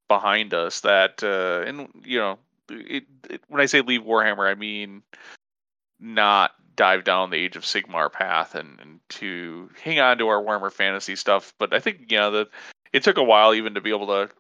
[0.09, 0.81] behind us.
[0.81, 2.39] That uh, and you know
[2.71, 5.03] it, it, when I say leave Warhammer, I mean
[6.01, 10.43] not dive down the Age of Sigmar path and, and to hang on to our
[10.43, 11.53] Warhammer Fantasy stuff.
[11.59, 12.49] But I think you know that
[12.93, 14.31] it took a while even to be able to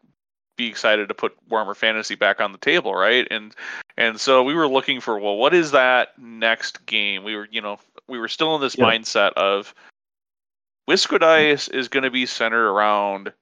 [0.56, 3.26] be excited to put Warhammer Fantasy back on the table, right?
[3.30, 3.54] And
[3.96, 7.24] and so we were looking for well, what is that next game?
[7.24, 8.84] We were you know we were still in this Yeah.
[8.84, 9.74] mindset of
[10.88, 13.32] Wisco Dice is going to be centered around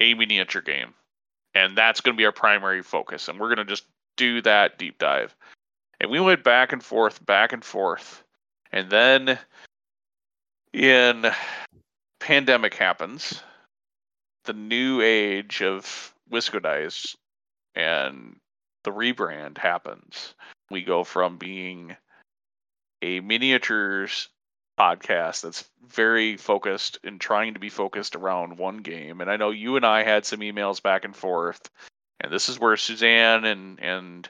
[0.00, 0.94] a miniature game,
[1.54, 3.84] and that's going to be our primary focus, and we're going to just
[4.16, 5.34] do that deep dive.
[6.00, 8.22] And we went back and forth, back and forth,
[8.72, 9.38] and then
[10.72, 11.26] in
[12.20, 13.42] pandemic happens,
[14.44, 17.16] the new age of Wisco Dice
[17.74, 18.36] and
[18.84, 20.34] the rebrand happens.
[20.70, 21.96] We go from being
[23.02, 24.28] a miniatures
[24.78, 29.20] podcast that's very focused and trying to be focused around one game.
[29.20, 31.68] And I know you and I had some emails back and forth,
[32.20, 34.28] and this is where Suzanne and and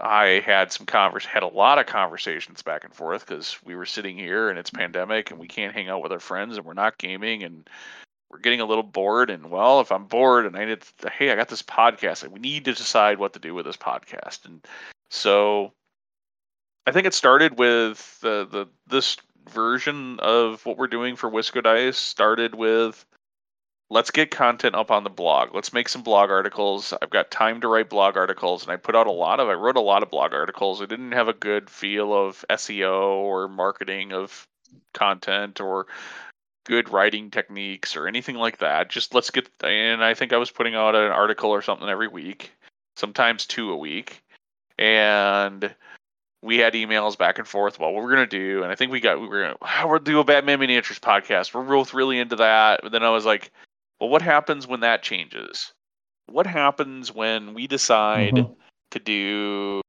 [0.00, 3.86] I had some convers had a lot of conversations back and forth because we were
[3.86, 6.74] sitting here and it's pandemic and we can't hang out with our friends and we're
[6.74, 7.68] not gaming and
[8.30, 10.82] we're getting a little bored and well if i'm bored and i need
[11.12, 14.44] hey i got this podcast we need to decide what to do with this podcast
[14.44, 14.66] and
[15.08, 15.72] so
[16.86, 19.16] i think it started with the, the this
[19.50, 23.04] version of what we're doing for wisco dice started with
[23.90, 27.60] let's get content up on the blog let's make some blog articles i've got time
[27.60, 30.02] to write blog articles and i put out a lot of i wrote a lot
[30.02, 34.46] of blog articles i didn't have a good feel of seo or marketing of
[34.92, 35.86] content or
[36.64, 38.90] good writing techniques or anything like that.
[38.90, 42.08] Just let's get and I think I was putting out an article or something every
[42.08, 42.52] week,
[42.96, 44.22] sometimes two a week.
[44.78, 45.74] And
[46.44, 49.00] we had emails back and forth about what we're gonna do, and I think we
[49.00, 51.54] got we were gonna oh, we'll do a Batman miniatures podcast.
[51.54, 52.80] We're both really into that.
[52.82, 53.50] But then I was like,
[53.98, 55.72] well, what happens when that changes?
[56.26, 58.54] What happens when we decide Mhm.
[58.90, 59.80] to do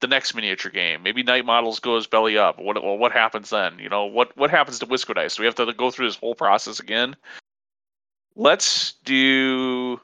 [0.00, 1.02] the next miniature game.
[1.02, 2.58] Maybe Knight Models goes belly up.
[2.58, 3.78] What well, what happens then?
[3.78, 5.36] You know, what what happens to Wisco Dice?
[5.36, 7.16] Do we have to go through this whole process again?
[8.36, 10.00] Let's do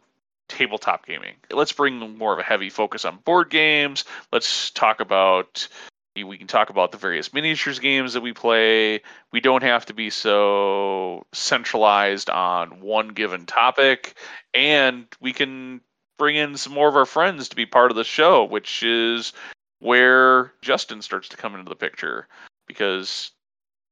[0.51, 1.36] tabletop gaming.
[1.51, 4.05] Let's bring more of a heavy focus on board games.
[4.32, 5.68] Let's talk about
[6.16, 9.01] we can talk about the various miniatures games that we play.
[9.32, 14.16] We don't have to be so centralized on one given topic
[14.53, 15.80] and we can
[16.18, 19.32] bring in some more of our friends to be part of the show, which is
[19.78, 22.26] where Justin starts to come into the picture
[22.66, 23.30] because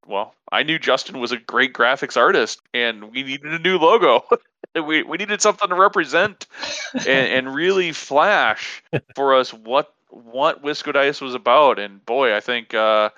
[0.09, 4.25] well, I knew Justin was a great graphics artist and we needed a new logo.
[4.75, 6.47] we we needed something to represent
[6.95, 8.83] and, and really flash
[9.15, 11.79] for us what what Wisco Dice was about.
[11.79, 13.11] And boy, I think uh,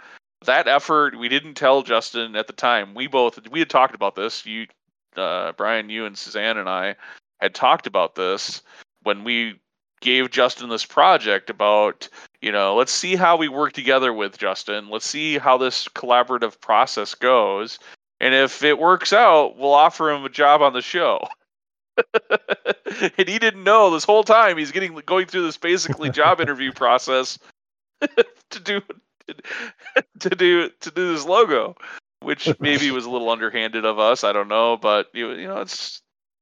[0.44, 2.94] that effort we didn't tell Justin at the time.
[2.94, 4.44] We both we had talked about this.
[4.44, 4.66] You
[5.16, 6.96] uh, Brian, you and Suzanne and I
[7.40, 8.62] had talked about this
[9.02, 9.60] when we
[10.00, 12.08] gave Justin this project about,
[12.40, 14.88] you know, let's see how we work together with Justin.
[14.88, 17.78] Let's see how this collaborative process goes.
[18.20, 21.20] And if it works out, we'll offer him a job on the show.
[23.18, 26.72] and he didn't know this whole time he's getting going through this basically job interview
[26.72, 27.38] process
[28.50, 28.80] to do
[30.18, 31.76] to do to do this logo,
[32.22, 34.24] which maybe was a little underhanded of us.
[34.24, 36.00] I don't know, but you you know it's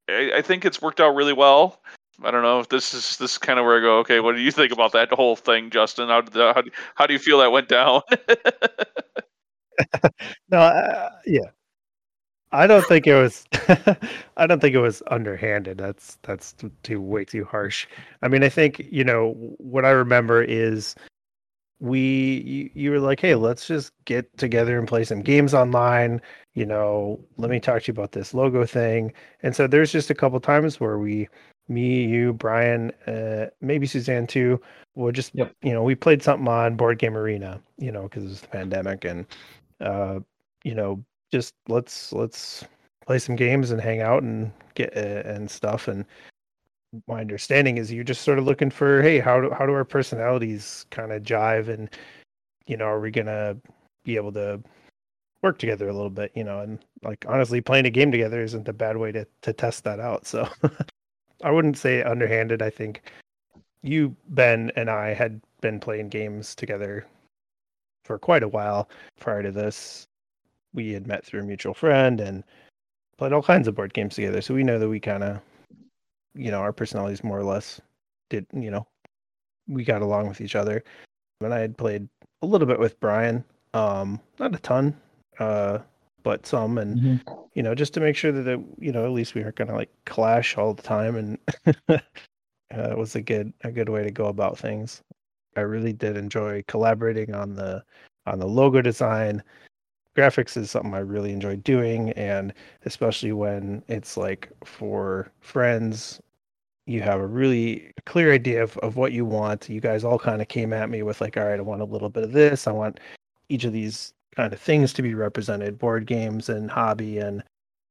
[0.09, 1.81] I, I think it's worked out really well.
[2.23, 3.99] I don't know this is this is kind of where I go.
[4.01, 6.09] Okay, what do you think about that whole thing, Justin?
[6.09, 8.03] How how, do- how do you feel that went down?
[10.51, 11.51] No, uh, yeah.
[12.53, 13.45] I don't think it was.
[14.37, 15.79] I don't think it was underhanded.
[15.79, 17.87] That's that's too way too harsh.
[18.23, 20.95] I mean, I think you know what I remember is
[21.81, 22.01] we
[22.47, 26.23] you, you were like, hey, let's just get together and play some games online.
[26.55, 29.13] You know, let me talk to you about this logo thing.
[29.43, 31.29] And so there's just a couple times where we,
[31.69, 34.61] me, you, Brian, uh, maybe Suzanne too,
[34.99, 35.55] We'll just Yep.
[35.63, 37.61] you know we played something on Board Game Arena.
[37.79, 39.27] You know, because it was the pandemic and
[39.81, 40.19] uh,
[40.65, 42.65] you know just let's let's
[43.07, 46.05] play some games and hang out and get uh, and stuff and
[47.07, 49.85] my understanding is you're just sort of looking for hey how do how do our
[49.85, 51.91] personalities kind of jive and
[52.67, 53.57] you know are we gonna
[54.05, 54.61] be able to
[55.43, 58.69] work together a little bit you know and like honestly playing a game together isn't
[58.69, 60.49] a bad way to to test that out so
[61.43, 63.03] i wouldn't say underhanded i think
[63.83, 67.07] you ben and i had been playing games together
[68.05, 70.07] for quite a while prior to this
[70.75, 72.45] we had met through a mutual friend and
[73.19, 74.41] played all kinds of board games together.
[74.41, 75.41] So we know that we kind of,
[76.35, 77.81] you know, our personalities more or less
[78.31, 78.87] did, you know,
[79.67, 80.83] we got along with each other.
[81.41, 82.09] And I had played
[82.43, 84.97] a little bit with Brian, um, not a ton,
[85.39, 85.79] uh,
[86.23, 87.49] but some, and Mhm.
[87.55, 89.75] you know, just to make sure that, it, you know, at least we aren't gonna
[89.75, 91.39] like clash all the time, and
[91.89, 91.99] uh,
[92.71, 95.03] it was a good a good way to go about things.
[95.57, 97.85] I really did enjoy collaborating on the
[98.27, 99.43] on the logo design.
[100.17, 102.53] Graphics is something I really enjoy doing, and
[102.85, 106.21] especially when it's like for friends,
[106.87, 109.69] you have a really clear idea of, of what you want.
[109.69, 111.87] You guys all kind of came at me with like, all right, I want a
[111.87, 112.67] little bit of this.
[112.67, 113.01] I want
[113.49, 117.43] each of these kind of things to be represented, board games and hobby, and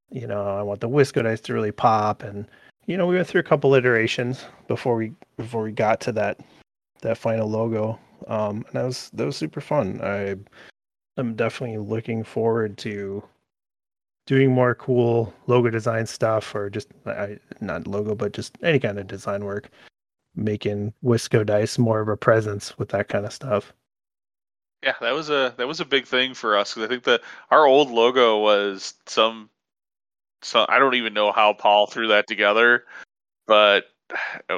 [0.09, 2.23] you know, I want the Wisco dice to really pop.
[2.23, 2.47] And
[2.85, 6.39] you know, we went through a couple iterations before we before we got to that
[7.01, 7.99] that final logo.
[8.27, 9.99] Um, and that was that was super fun.
[10.01, 10.35] I
[11.17, 13.23] i'm definitely looking forward to
[14.27, 18.97] doing more cool logo design stuff, or just I, not logo, but just any kind
[18.99, 19.69] of design work,
[20.33, 23.73] making Wisco dice more of a presence with that kind of stuff.
[24.83, 27.21] Yeah, that was a that was a big thing for us because I think that
[27.49, 29.49] our old logo was some
[30.41, 32.85] so I don't even know how Paul threw that together,
[33.47, 33.85] but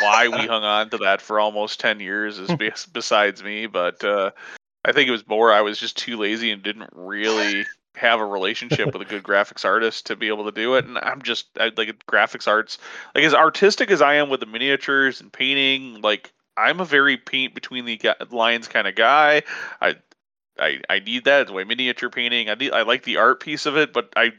[0.00, 2.50] why we hung on to that for almost 10 years is
[2.92, 4.30] besides me but uh,
[4.84, 7.64] i think it was more i was just too lazy and didn't really
[7.94, 10.98] have a relationship with a good graphics artist to be able to do it and
[10.98, 12.78] i'm just I, like graphics arts
[13.14, 17.16] like as artistic as i am with the miniatures and painting like i'm a very
[17.16, 18.00] paint between the
[18.30, 19.42] lines kind of guy
[19.80, 19.94] i
[20.58, 21.42] I, I need that.
[21.42, 22.48] It's way miniature painting.
[22.48, 24.32] I need I like the art piece of it, but I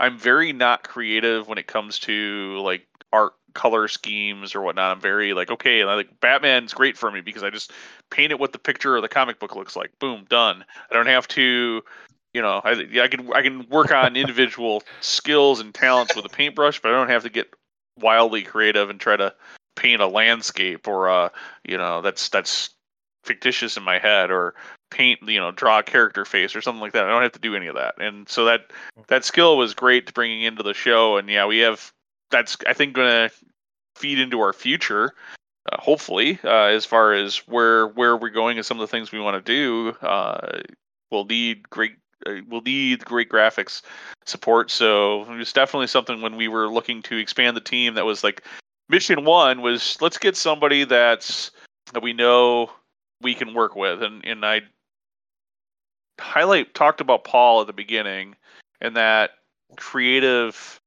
[0.00, 4.96] I'm very not creative when it comes to like art color schemes or whatnot.
[4.96, 7.72] I'm very like, okay, and I like Batman's great for me because I just
[8.10, 9.98] paint it what the picture or the comic book looks like.
[9.98, 10.64] Boom, done.
[10.90, 11.82] I don't have to,
[12.34, 16.30] you know, I I can I can work on individual skills and talents with a
[16.30, 17.52] paintbrush, but I don't have to get
[17.98, 19.34] wildly creative and try to
[19.76, 21.30] paint a landscape or a,
[21.64, 22.70] you know, that's that's
[23.24, 24.54] fictitious in my head or
[24.90, 27.38] paint you know draw a character face or something like that i don't have to
[27.38, 28.72] do any of that and so that
[29.06, 31.92] that skill was great to bringing into the show and yeah we have
[32.32, 33.34] that's I think going to
[33.94, 35.12] feed into our future.
[35.70, 39.12] Uh, hopefully, uh, as far as where where we're going and some of the things
[39.12, 40.60] we want to do, uh,
[41.12, 41.92] we'll need great
[42.26, 43.82] uh, we'll need great graphics
[44.26, 44.72] support.
[44.72, 48.24] So it was definitely something when we were looking to expand the team that was
[48.24, 48.42] like
[48.88, 51.50] mission one was let's get somebody that's
[51.92, 52.70] that we know
[53.20, 54.62] we can work with, and and I
[56.20, 58.36] highlight talked about Paul at the beginning
[58.80, 59.30] and that
[59.76, 60.80] creative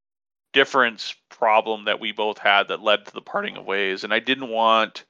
[0.54, 4.04] difference problem that we both had that led to the parting of ways.
[4.04, 5.04] And i didn't want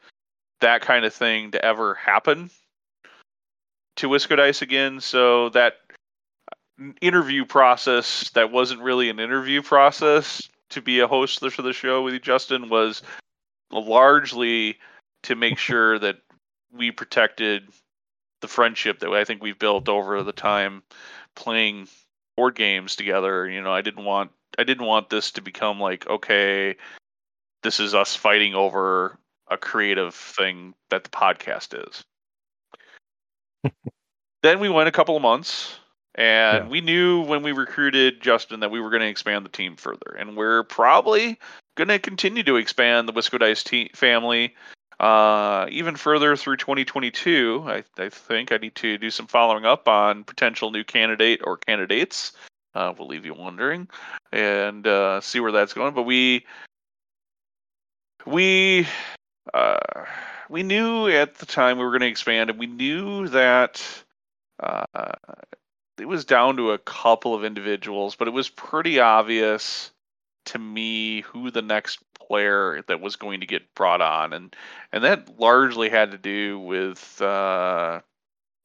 [0.62, 2.50] that kind of thing to ever happen
[3.98, 5.00] to wisco dice again.
[5.00, 5.76] So that
[7.02, 12.04] interview process that wasn't really an interview process to be a host for the show
[12.04, 13.02] with you justin was
[13.72, 14.78] largely
[15.24, 16.18] to make sure that
[16.72, 17.68] we protected
[18.42, 20.84] the friendship that i think we've built over the time
[21.36, 21.88] playing
[22.38, 26.08] board games together you know i didn't want I didn't want this to become like
[26.08, 26.76] okay,
[27.64, 29.18] this is us fighting over
[29.48, 32.04] a creative thing that the podcast is.
[34.44, 35.80] then we went a couple of months
[36.16, 36.68] and yeah.
[36.70, 40.16] we knew when we recruited Justin that we were going to expand the team further
[40.18, 41.40] and we're probably
[41.76, 44.56] going to continue to expand the Wisco Dice te- family
[45.00, 47.66] uh, even further through 2022.
[47.68, 51.58] I, I think I need to do some following up on potential new candidate or
[51.58, 52.32] candidates
[52.76, 53.88] uh, we'll leave you wondering
[54.32, 55.94] and uh, see where that's going.
[55.94, 56.46] But we
[58.26, 58.86] we
[59.54, 59.78] uh,
[60.50, 63.82] we knew at the time we were going to expand, and we knew that
[64.60, 64.84] uh,
[66.00, 69.92] it was down to a couple of individuals, but it was pretty obvious
[70.46, 74.56] to me who the next player that was going to get brought on, and
[74.92, 78.02] and that largely had to do with uh,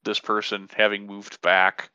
[0.04, 1.90] this person having moved back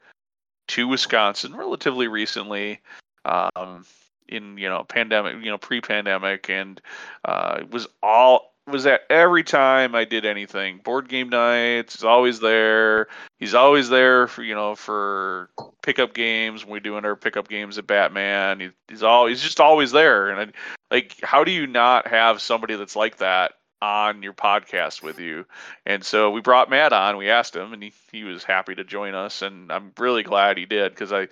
[0.70, 2.82] to Wisconsin relatively recently.
[3.24, 3.86] Um,
[4.28, 6.82] in you know pandemic, you know pre-pandemic, and
[7.24, 12.03] uh, it was all was that every time I did anything, board game nights, he's
[12.03, 13.07] always there.
[13.39, 15.49] He's always there for you know for
[15.84, 18.59] pickup games when we're doing our pickup games at Batman.
[18.59, 22.41] He, he's all he's just always there, and I, like how do you not have
[22.41, 25.45] somebody that's like that on your podcast with you.
[25.86, 27.18] And so we brought Matt on.
[27.18, 29.41] We asked him, and he, he was happy to join us.
[29.41, 31.28] And I'm really glad he did because I,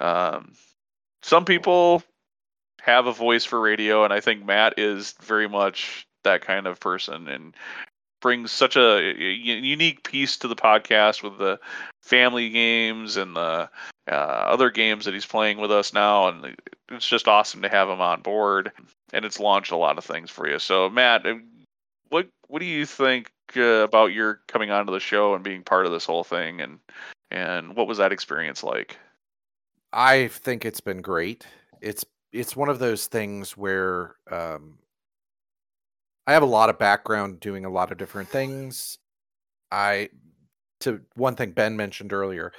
[0.00, 0.54] um,
[1.22, 2.02] some people
[2.80, 6.80] have a voice for radio, and I think Matt is very much that kind of
[6.80, 7.54] person and
[8.20, 11.60] brings such a unique piece to the podcast with the
[12.02, 13.68] family games and the
[14.08, 16.28] uh, other games that he's playing with us now.
[16.28, 16.56] And
[16.90, 18.72] it's just awesome to have him on board.
[19.12, 20.58] And it's launched a lot of things for you.
[20.58, 21.26] So, Matt,
[22.08, 25.84] what what do you think uh, about your coming onto the show and being part
[25.84, 26.78] of this whole thing and
[27.30, 28.96] and what was that experience like?
[29.92, 31.46] I think it's been great.
[31.80, 34.78] It's it's one of those things where um,
[36.26, 38.98] I have a lot of background doing a lot of different things,
[39.70, 40.10] I
[40.80, 42.52] to one thing Ben mentioned earlier.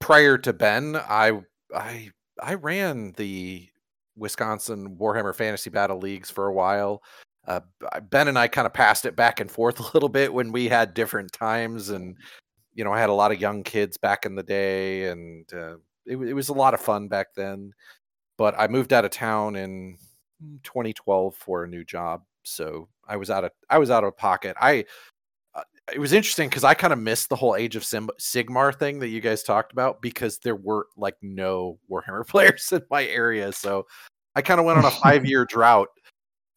[0.00, 1.40] Prior to Ben, I
[1.74, 2.10] I
[2.40, 3.68] I ran the
[4.16, 7.02] Wisconsin Warhammer Fantasy Battle Leagues for a while.
[7.48, 7.60] Uh,
[8.10, 10.68] ben and I kind of passed it back and forth a little bit when we
[10.68, 12.16] had different times, and
[12.74, 15.76] you know, I had a lot of young kids back in the day, and uh,
[16.06, 17.72] it, it was a lot of fun back then.
[18.38, 19.98] But I moved out of town in
[20.62, 24.56] 2012 for a new job, so I was out of I was out of pocket.
[24.60, 24.84] I
[25.54, 25.62] uh,
[25.92, 29.00] it was interesting because I kind of missed the whole Age of Sim- Sigmar thing
[29.00, 33.52] that you guys talked about because there were like no Warhammer players in my area,
[33.52, 33.86] so
[34.34, 35.88] I kind of went on a five year drought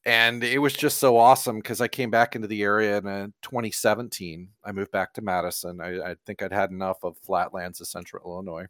[0.05, 3.27] and it was just so awesome because I came back into the area in uh,
[3.41, 4.49] 2017.
[4.63, 5.81] I moved back to Madison.
[5.81, 8.67] I, I, think I'd had enough of flatlands of Central Illinois.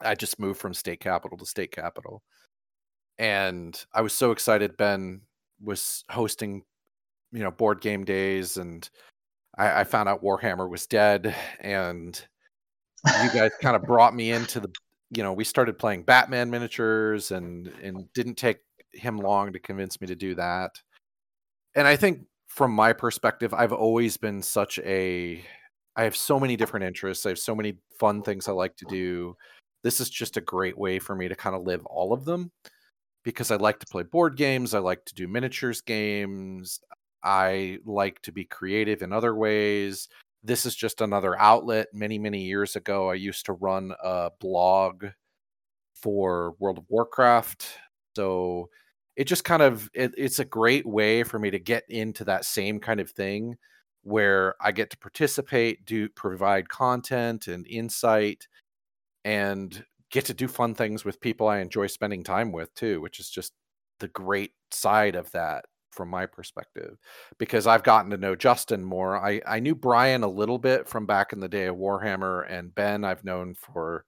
[0.00, 2.22] I just moved from state capital to state capital,
[3.18, 4.76] and I was so excited.
[4.76, 5.22] Ben
[5.62, 6.62] was hosting,
[7.32, 8.88] you know, board game days, and
[9.56, 12.20] I, I found out Warhammer was dead, and
[13.22, 14.70] you guys kind of brought me into the.
[15.10, 18.58] You know, we started playing Batman miniatures, and and didn't take
[18.92, 20.70] him long to convince me to do that.
[21.74, 25.44] And I think from my perspective, I've always been such a
[25.96, 27.24] I have so many different interests.
[27.24, 29.36] I have so many fun things I like to do.
[29.82, 32.50] This is just a great way for me to kind of live all of them
[33.26, 36.78] because I like to play board games, I like to do miniatures games,
[37.24, 40.08] I like to be creative in other ways.
[40.44, 41.88] This is just another outlet.
[41.92, 45.06] Many, many years ago, I used to run a blog
[45.92, 47.66] for World of Warcraft.
[48.14, 48.70] So
[49.16, 52.44] it just kind of it, it's a great way for me to get into that
[52.44, 53.56] same kind of thing
[54.02, 58.46] where I get to participate, do provide content and insight,
[59.24, 59.84] and
[60.16, 63.28] get to do fun things with people I enjoy spending time with too, which is
[63.28, 63.52] just
[64.00, 66.96] the great side of that from my perspective.
[67.38, 69.18] Because I've gotten to know Justin more.
[69.18, 72.74] I, I knew Brian a little bit from back in the day of Warhammer, and
[72.74, 74.06] Ben I've known for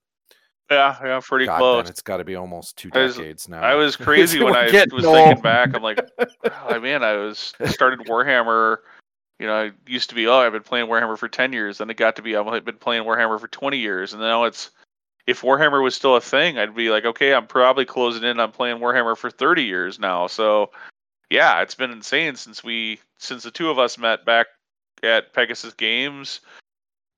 [0.70, 1.82] yeah, yeah, pretty God, close.
[1.82, 3.60] Ben, it's got to be almost two was- decades now.
[3.60, 5.16] I was crazy when I was old.
[5.16, 5.74] thinking back.
[5.74, 8.78] I'm like, oh, man, I was started Warhammer.
[9.38, 11.78] You know, I used to be, oh, I've been playing Warhammer for 10 years.
[11.78, 14.12] Then it got to be, I've been playing Warhammer for 20 years.
[14.14, 14.70] And now it's,
[15.28, 18.50] if Warhammer was still a thing, I'd be like, okay, I'm probably closing in on
[18.50, 20.26] playing Warhammer for 30 years now.
[20.26, 20.70] So,
[21.28, 24.46] yeah, it's been insane since we, since the two of us met back
[25.02, 26.40] at Pegasus Games.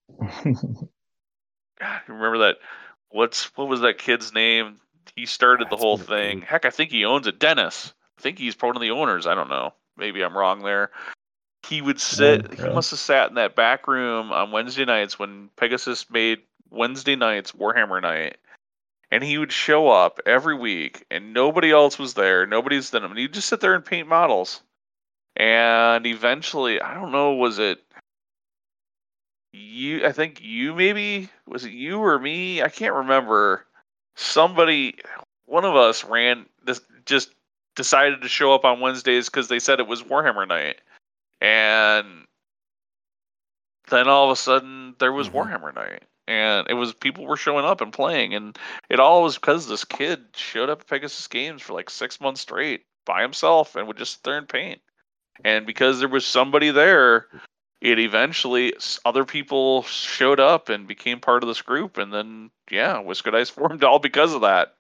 [0.19, 2.57] God, remember that?
[3.11, 4.81] What's what was that kid's name?
[5.15, 6.41] He started the whole thing.
[6.41, 7.39] Heck, I think he owns it.
[7.39, 7.95] Dennis.
[8.19, 9.29] I think he's one of the owners.
[9.29, 9.73] I don't know.
[9.97, 10.91] Maybe I'm wrong there.
[11.65, 12.55] He would sit.
[12.55, 16.41] he must have sat in that back room on Wednesday nights when Pegasus made
[16.71, 18.39] Wednesday nights Warhammer night,
[19.11, 22.47] and he would show up every week, and nobody else was there.
[22.47, 23.11] Nobody's done him.
[23.11, 24.63] And he'd just sit there and paint models.
[25.37, 27.83] And eventually, I don't know, was it
[29.53, 32.63] you I think you maybe was it you or me?
[32.63, 33.67] I can't remember.
[34.17, 34.99] Somebody
[35.47, 37.35] one of us ran this just
[37.75, 40.81] decided to show up on Wednesdays cuz they said it was Warhammer night.
[41.41, 42.27] And
[43.89, 45.33] then all of a sudden there was Mhm.
[45.33, 46.03] Warhammer night.
[46.27, 48.57] And it was people were showing up and playing and
[48.89, 52.43] it all was because this kid showed up at Pegasus Games for like 6 months
[52.43, 54.81] straight by himself and would just sit there and paint.
[55.45, 57.27] And because there was somebody there
[57.81, 62.97] it eventually other people showed up and became part of this group and then yeah
[62.97, 64.77] Wisco Dice formed all because of that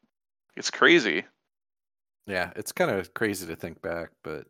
[0.57, 1.24] it's crazy
[2.26, 4.47] Yeah, it's kind of crazy to think back, but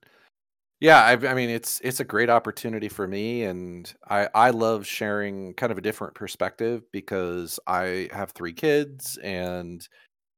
[0.80, 4.86] yeah, I, I mean, it's it's a great opportunity for me, and I I love
[4.86, 9.86] sharing kind of a different perspective because I have three kids, and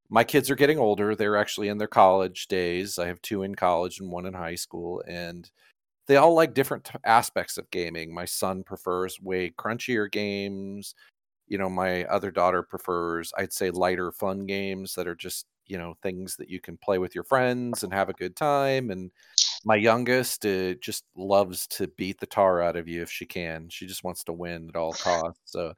[0.09, 1.15] my kids are getting older.
[1.15, 2.99] They're actually in their college days.
[2.99, 5.49] I have two in college and one in high school, and
[6.07, 8.13] they all like different t- aspects of gaming.
[8.13, 10.95] My son prefers way crunchier games.
[11.47, 15.77] You know, my other daughter prefers, I'd say, lighter, fun games that are just, you
[15.77, 18.91] know, things that you can play with your friends and have a good time.
[18.91, 19.11] And
[19.65, 23.69] my youngest uh, just loves to beat the tar out of you if she can.
[23.69, 25.41] She just wants to win at all costs.
[25.45, 25.73] So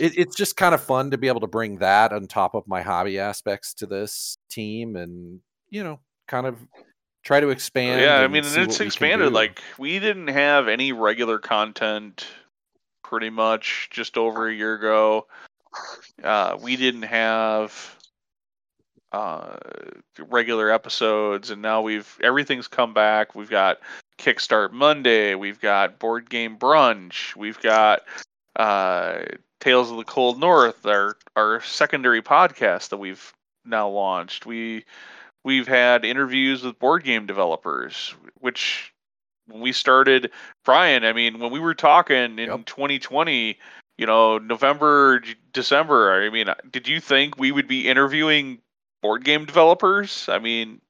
[0.00, 2.66] it, it's just kind of fun to be able to bring that on top of
[2.68, 6.56] my hobby aspects to this team and, you know, kind of
[7.26, 8.00] try to expand.
[8.00, 12.24] yeah i mean and it's expanded like we didn't have any regular content
[13.02, 15.26] pretty much just over a year ago
[16.22, 17.95] uh, we didn't have
[19.16, 19.56] uh,
[20.28, 23.78] regular episodes and now we've everything's come back we've got
[24.18, 28.02] kickstart monday we've got board game brunch we've got
[28.56, 29.20] uh,
[29.60, 33.32] tales of the cold north our our secondary podcast that we've
[33.64, 34.84] now launched we
[35.44, 38.92] we've had interviews with board game developers which
[39.48, 40.32] when we started,
[40.64, 41.04] Brian.
[41.04, 42.66] I mean, when we were talking in Yep.
[42.66, 43.58] 2020,
[43.98, 46.22] you know, November, December.
[46.22, 48.58] I mean, did you think we would be interviewing
[49.06, 50.28] board game developers?
[50.28, 50.80] I mean,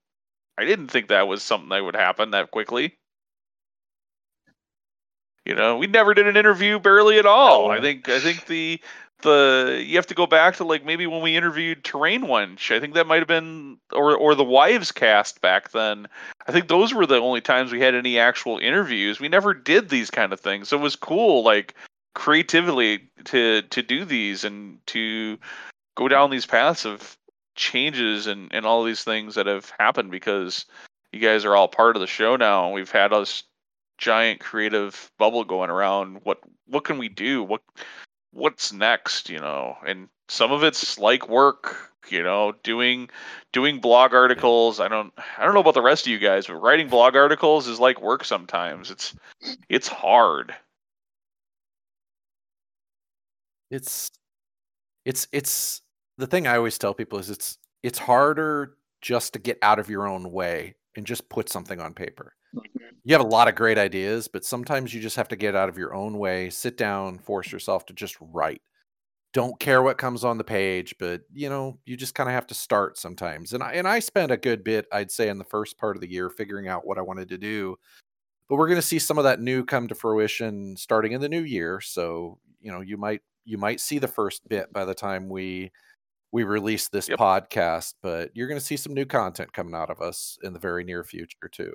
[0.57, 2.97] I didn't think that was something that would happen that quickly.
[5.45, 7.71] You know, we never did an interview barely at all.
[7.71, 8.81] I think I think the
[9.21, 12.75] the you have to go back to like maybe when we interviewed Terrain Wench.
[12.75, 16.09] I think that might have been or or the Wives cast back then.
[16.49, 19.21] I think those were the only times we had any actual interviews.
[19.21, 20.71] We never did these kind of things.
[20.71, 21.75] So it was cool like
[22.15, 25.39] creatively to to do these and to
[25.97, 27.17] go down these paths of
[27.57, 30.67] changes and and all these things that have happened because
[31.13, 32.67] you guys are all part of the show now.
[32.67, 33.45] And we've had us
[33.99, 36.21] giant creative bubble going around.
[36.25, 37.43] What what can we do?
[37.43, 37.63] What
[38.33, 39.77] what's next you know?
[39.87, 43.09] And some of it's like work you know doing
[43.53, 44.81] doing blog articles.
[44.81, 47.67] I don't i don't know about the rest of you guys but writing blog articles
[47.69, 48.91] is like work sometimes.
[48.91, 49.15] It's
[49.69, 50.55] it's hard.
[53.71, 54.11] It's
[55.05, 55.83] it's it's
[56.19, 59.89] the thing I always tell people is it's it's harder just to get out of
[59.89, 62.35] your own way and just put something on paper.
[62.55, 62.79] Mm-hmm.
[63.05, 65.69] You have a lot of great ideas, but sometimes you just have to get out
[65.69, 68.63] of your own way, sit down, force yourself to just write.
[69.33, 72.47] Don't care what comes on the page, but you know, you just kind of have
[72.49, 73.53] to start sometimes.
[73.53, 76.01] And I and I spent a good bit, I'd say, in the first part of
[76.01, 77.77] the year figuring out what I wanted to do.
[78.49, 81.29] But we're going to see some of that new come to fruition starting in the
[81.29, 81.81] new year.
[81.81, 85.71] So, you know, you might you might see the first bit by the time we
[86.33, 87.19] we release this Yep.
[87.19, 90.59] podcast, but you're going to see some new content coming out of us in the
[90.59, 91.73] very near future too.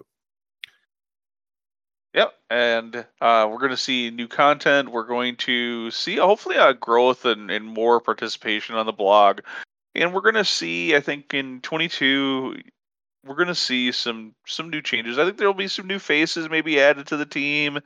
[2.13, 4.91] Yep, and uh, we're going to see new content.
[4.91, 9.39] We're going to see hopefully a growth and, and more participation on the blog,
[9.95, 10.93] and we're going to see.
[10.93, 12.57] I think in 22,
[13.25, 15.17] we're going to see some some new changes.
[15.17, 17.79] I think there will be some new faces maybe added to the team.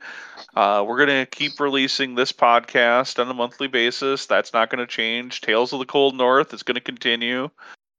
[0.54, 4.26] Uh, we're going to keep releasing this podcast on a monthly basis.
[4.26, 5.40] That's not going to change.
[5.40, 7.50] Tales of the Cold North is going to continue.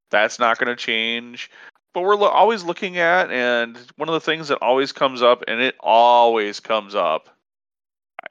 [0.10, 1.50] That's not going to change
[1.98, 5.44] but we're lo- always looking at and one of the things that always comes up
[5.48, 7.28] and it always comes up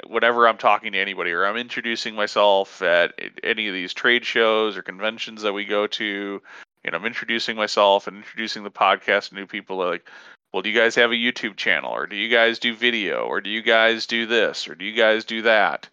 [0.07, 4.77] whenever i'm talking to anybody or i'm introducing myself at any of these trade shows
[4.77, 6.41] or conventions that we go to
[6.87, 10.09] and i'm introducing myself and introducing the podcast to new people like
[10.53, 13.41] well do you guys have a youtube channel or do you guys do video or
[13.41, 15.89] do you guys do this or do you guys do that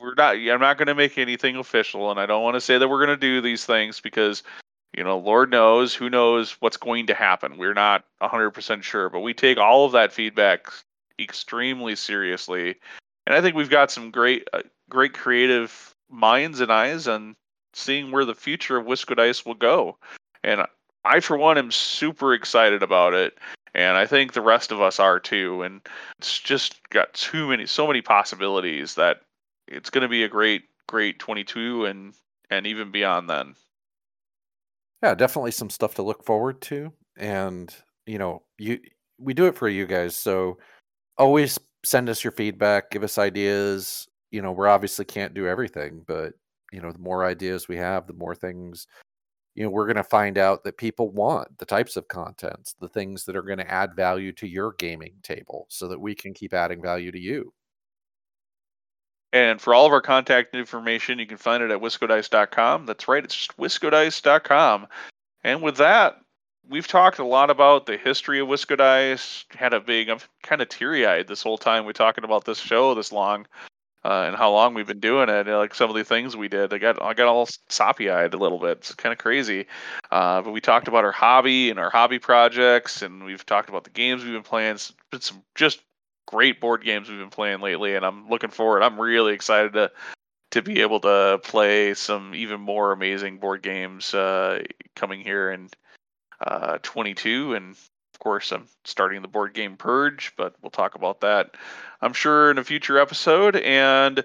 [0.00, 2.78] we're not i'm not going to make anything official and i don't want to say
[2.78, 4.42] that we're going to do these things because
[4.96, 7.58] you know, Lord knows, who knows what's going to happen.
[7.58, 10.68] We're not 100% sure, but we take all of that feedback
[11.18, 12.76] extremely seriously.
[13.26, 17.34] And I think we've got some great uh, great creative minds and eyes on
[17.74, 19.98] seeing where the future of Wisco Dice will go.
[20.42, 20.62] And
[21.04, 23.38] I for one am super excited about it.
[23.74, 25.62] And I think the rest of us are too.
[25.62, 25.80] And
[26.18, 29.18] it's just got too many so many possibilities that
[29.68, 32.14] it's going to be a great great 22 and
[32.50, 33.54] and even beyond then.
[35.02, 36.92] Yeah, definitely some stuff to look forward to.
[37.16, 37.74] And,
[38.06, 38.80] you know, you
[39.18, 40.16] we do it for you guys.
[40.16, 40.58] So
[41.18, 44.06] always send us your feedback, give us ideas.
[44.30, 46.34] You know, we obviously can't do everything, but
[46.74, 48.86] you know, the more ideas we have, the more things
[49.54, 52.88] you know, we're going to find out that people want the types of contents, the
[52.88, 56.34] things that are going to add value to your gaming table so that we can
[56.34, 57.52] keep adding value to you.
[59.32, 62.86] And for all of our contact information, you can find it at wiscodice.com.
[62.86, 64.86] That's right, it's just wiscodice.com.
[65.44, 66.16] And with that,
[66.68, 69.44] we've talked a lot about the history of Wisco Dice.
[69.50, 72.58] Had a big, I'm kind of teary eyed this whole time we're talking about this
[72.58, 73.46] show this long.
[74.04, 76.48] Uh, and how long we've been doing it, and, like some of the things we
[76.48, 78.78] did, I got I got all soppy eyed a little bit.
[78.78, 79.66] It's kind of crazy,
[80.10, 83.84] uh, but we talked about our hobby and our hobby projects, and we've talked about
[83.84, 84.76] the games we've been playing.
[84.76, 85.80] Some just
[86.26, 88.82] great board games we've been playing lately, and I'm looking forward.
[88.82, 89.90] I'm really excited to
[90.50, 94.62] to be able to play some even more amazing board games uh,
[94.94, 95.68] coming here in
[96.46, 97.76] uh, 22, and
[98.14, 101.56] of course I'm starting the board game purge, but we'll talk about that
[102.00, 103.56] I'm sure in a future episode.
[103.56, 104.24] And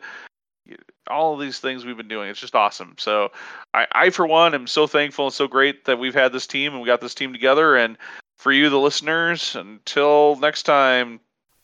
[1.09, 2.95] all of these things we've been doing, it's just awesome.
[2.99, 3.31] So
[3.73, 6.73] I, I for one, am so thankful and so great that we've had this team
[6.73, 7.75] and we got this team together.
[7.75, 7.97] And
[8.37, 11.19] for you, the listeners, until next time,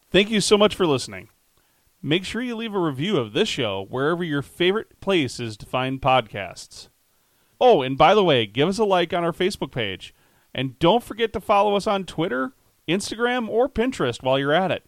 [0.09, 1.27] Thank you so much for listening.
[2.01, 5.65] Make sure you leave a review of this show wherever your favorite place is to
[5.65, 6.87] find podcasts.
[7.59, 10.14] Oh, and by the way, give us a like on our Facebook page.
[10.55, 12.53] And don't forget to follow us on Twitter,
[12.87, 14.83] Instagram, or Pinterest while you're at it.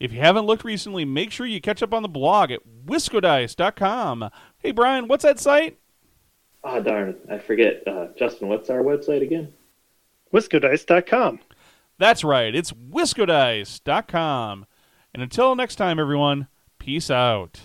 [0.00, 4.30] If you haven't looked recently, make sure you catch up on the blog at wiscodice.com.
[4.58, 5.78] Hey, Brian, what's that site?
[6.64, 7.86] Ah, darn, I forget.
[7.86, 9.52] Uh, Justin, what's our website again?
[10.32, 11.40] Wiscodice.com.
[11.98, 14.66] That's right, it's wiscodice.com.
[15.12, 17.60] And until next time, everyone, peace out.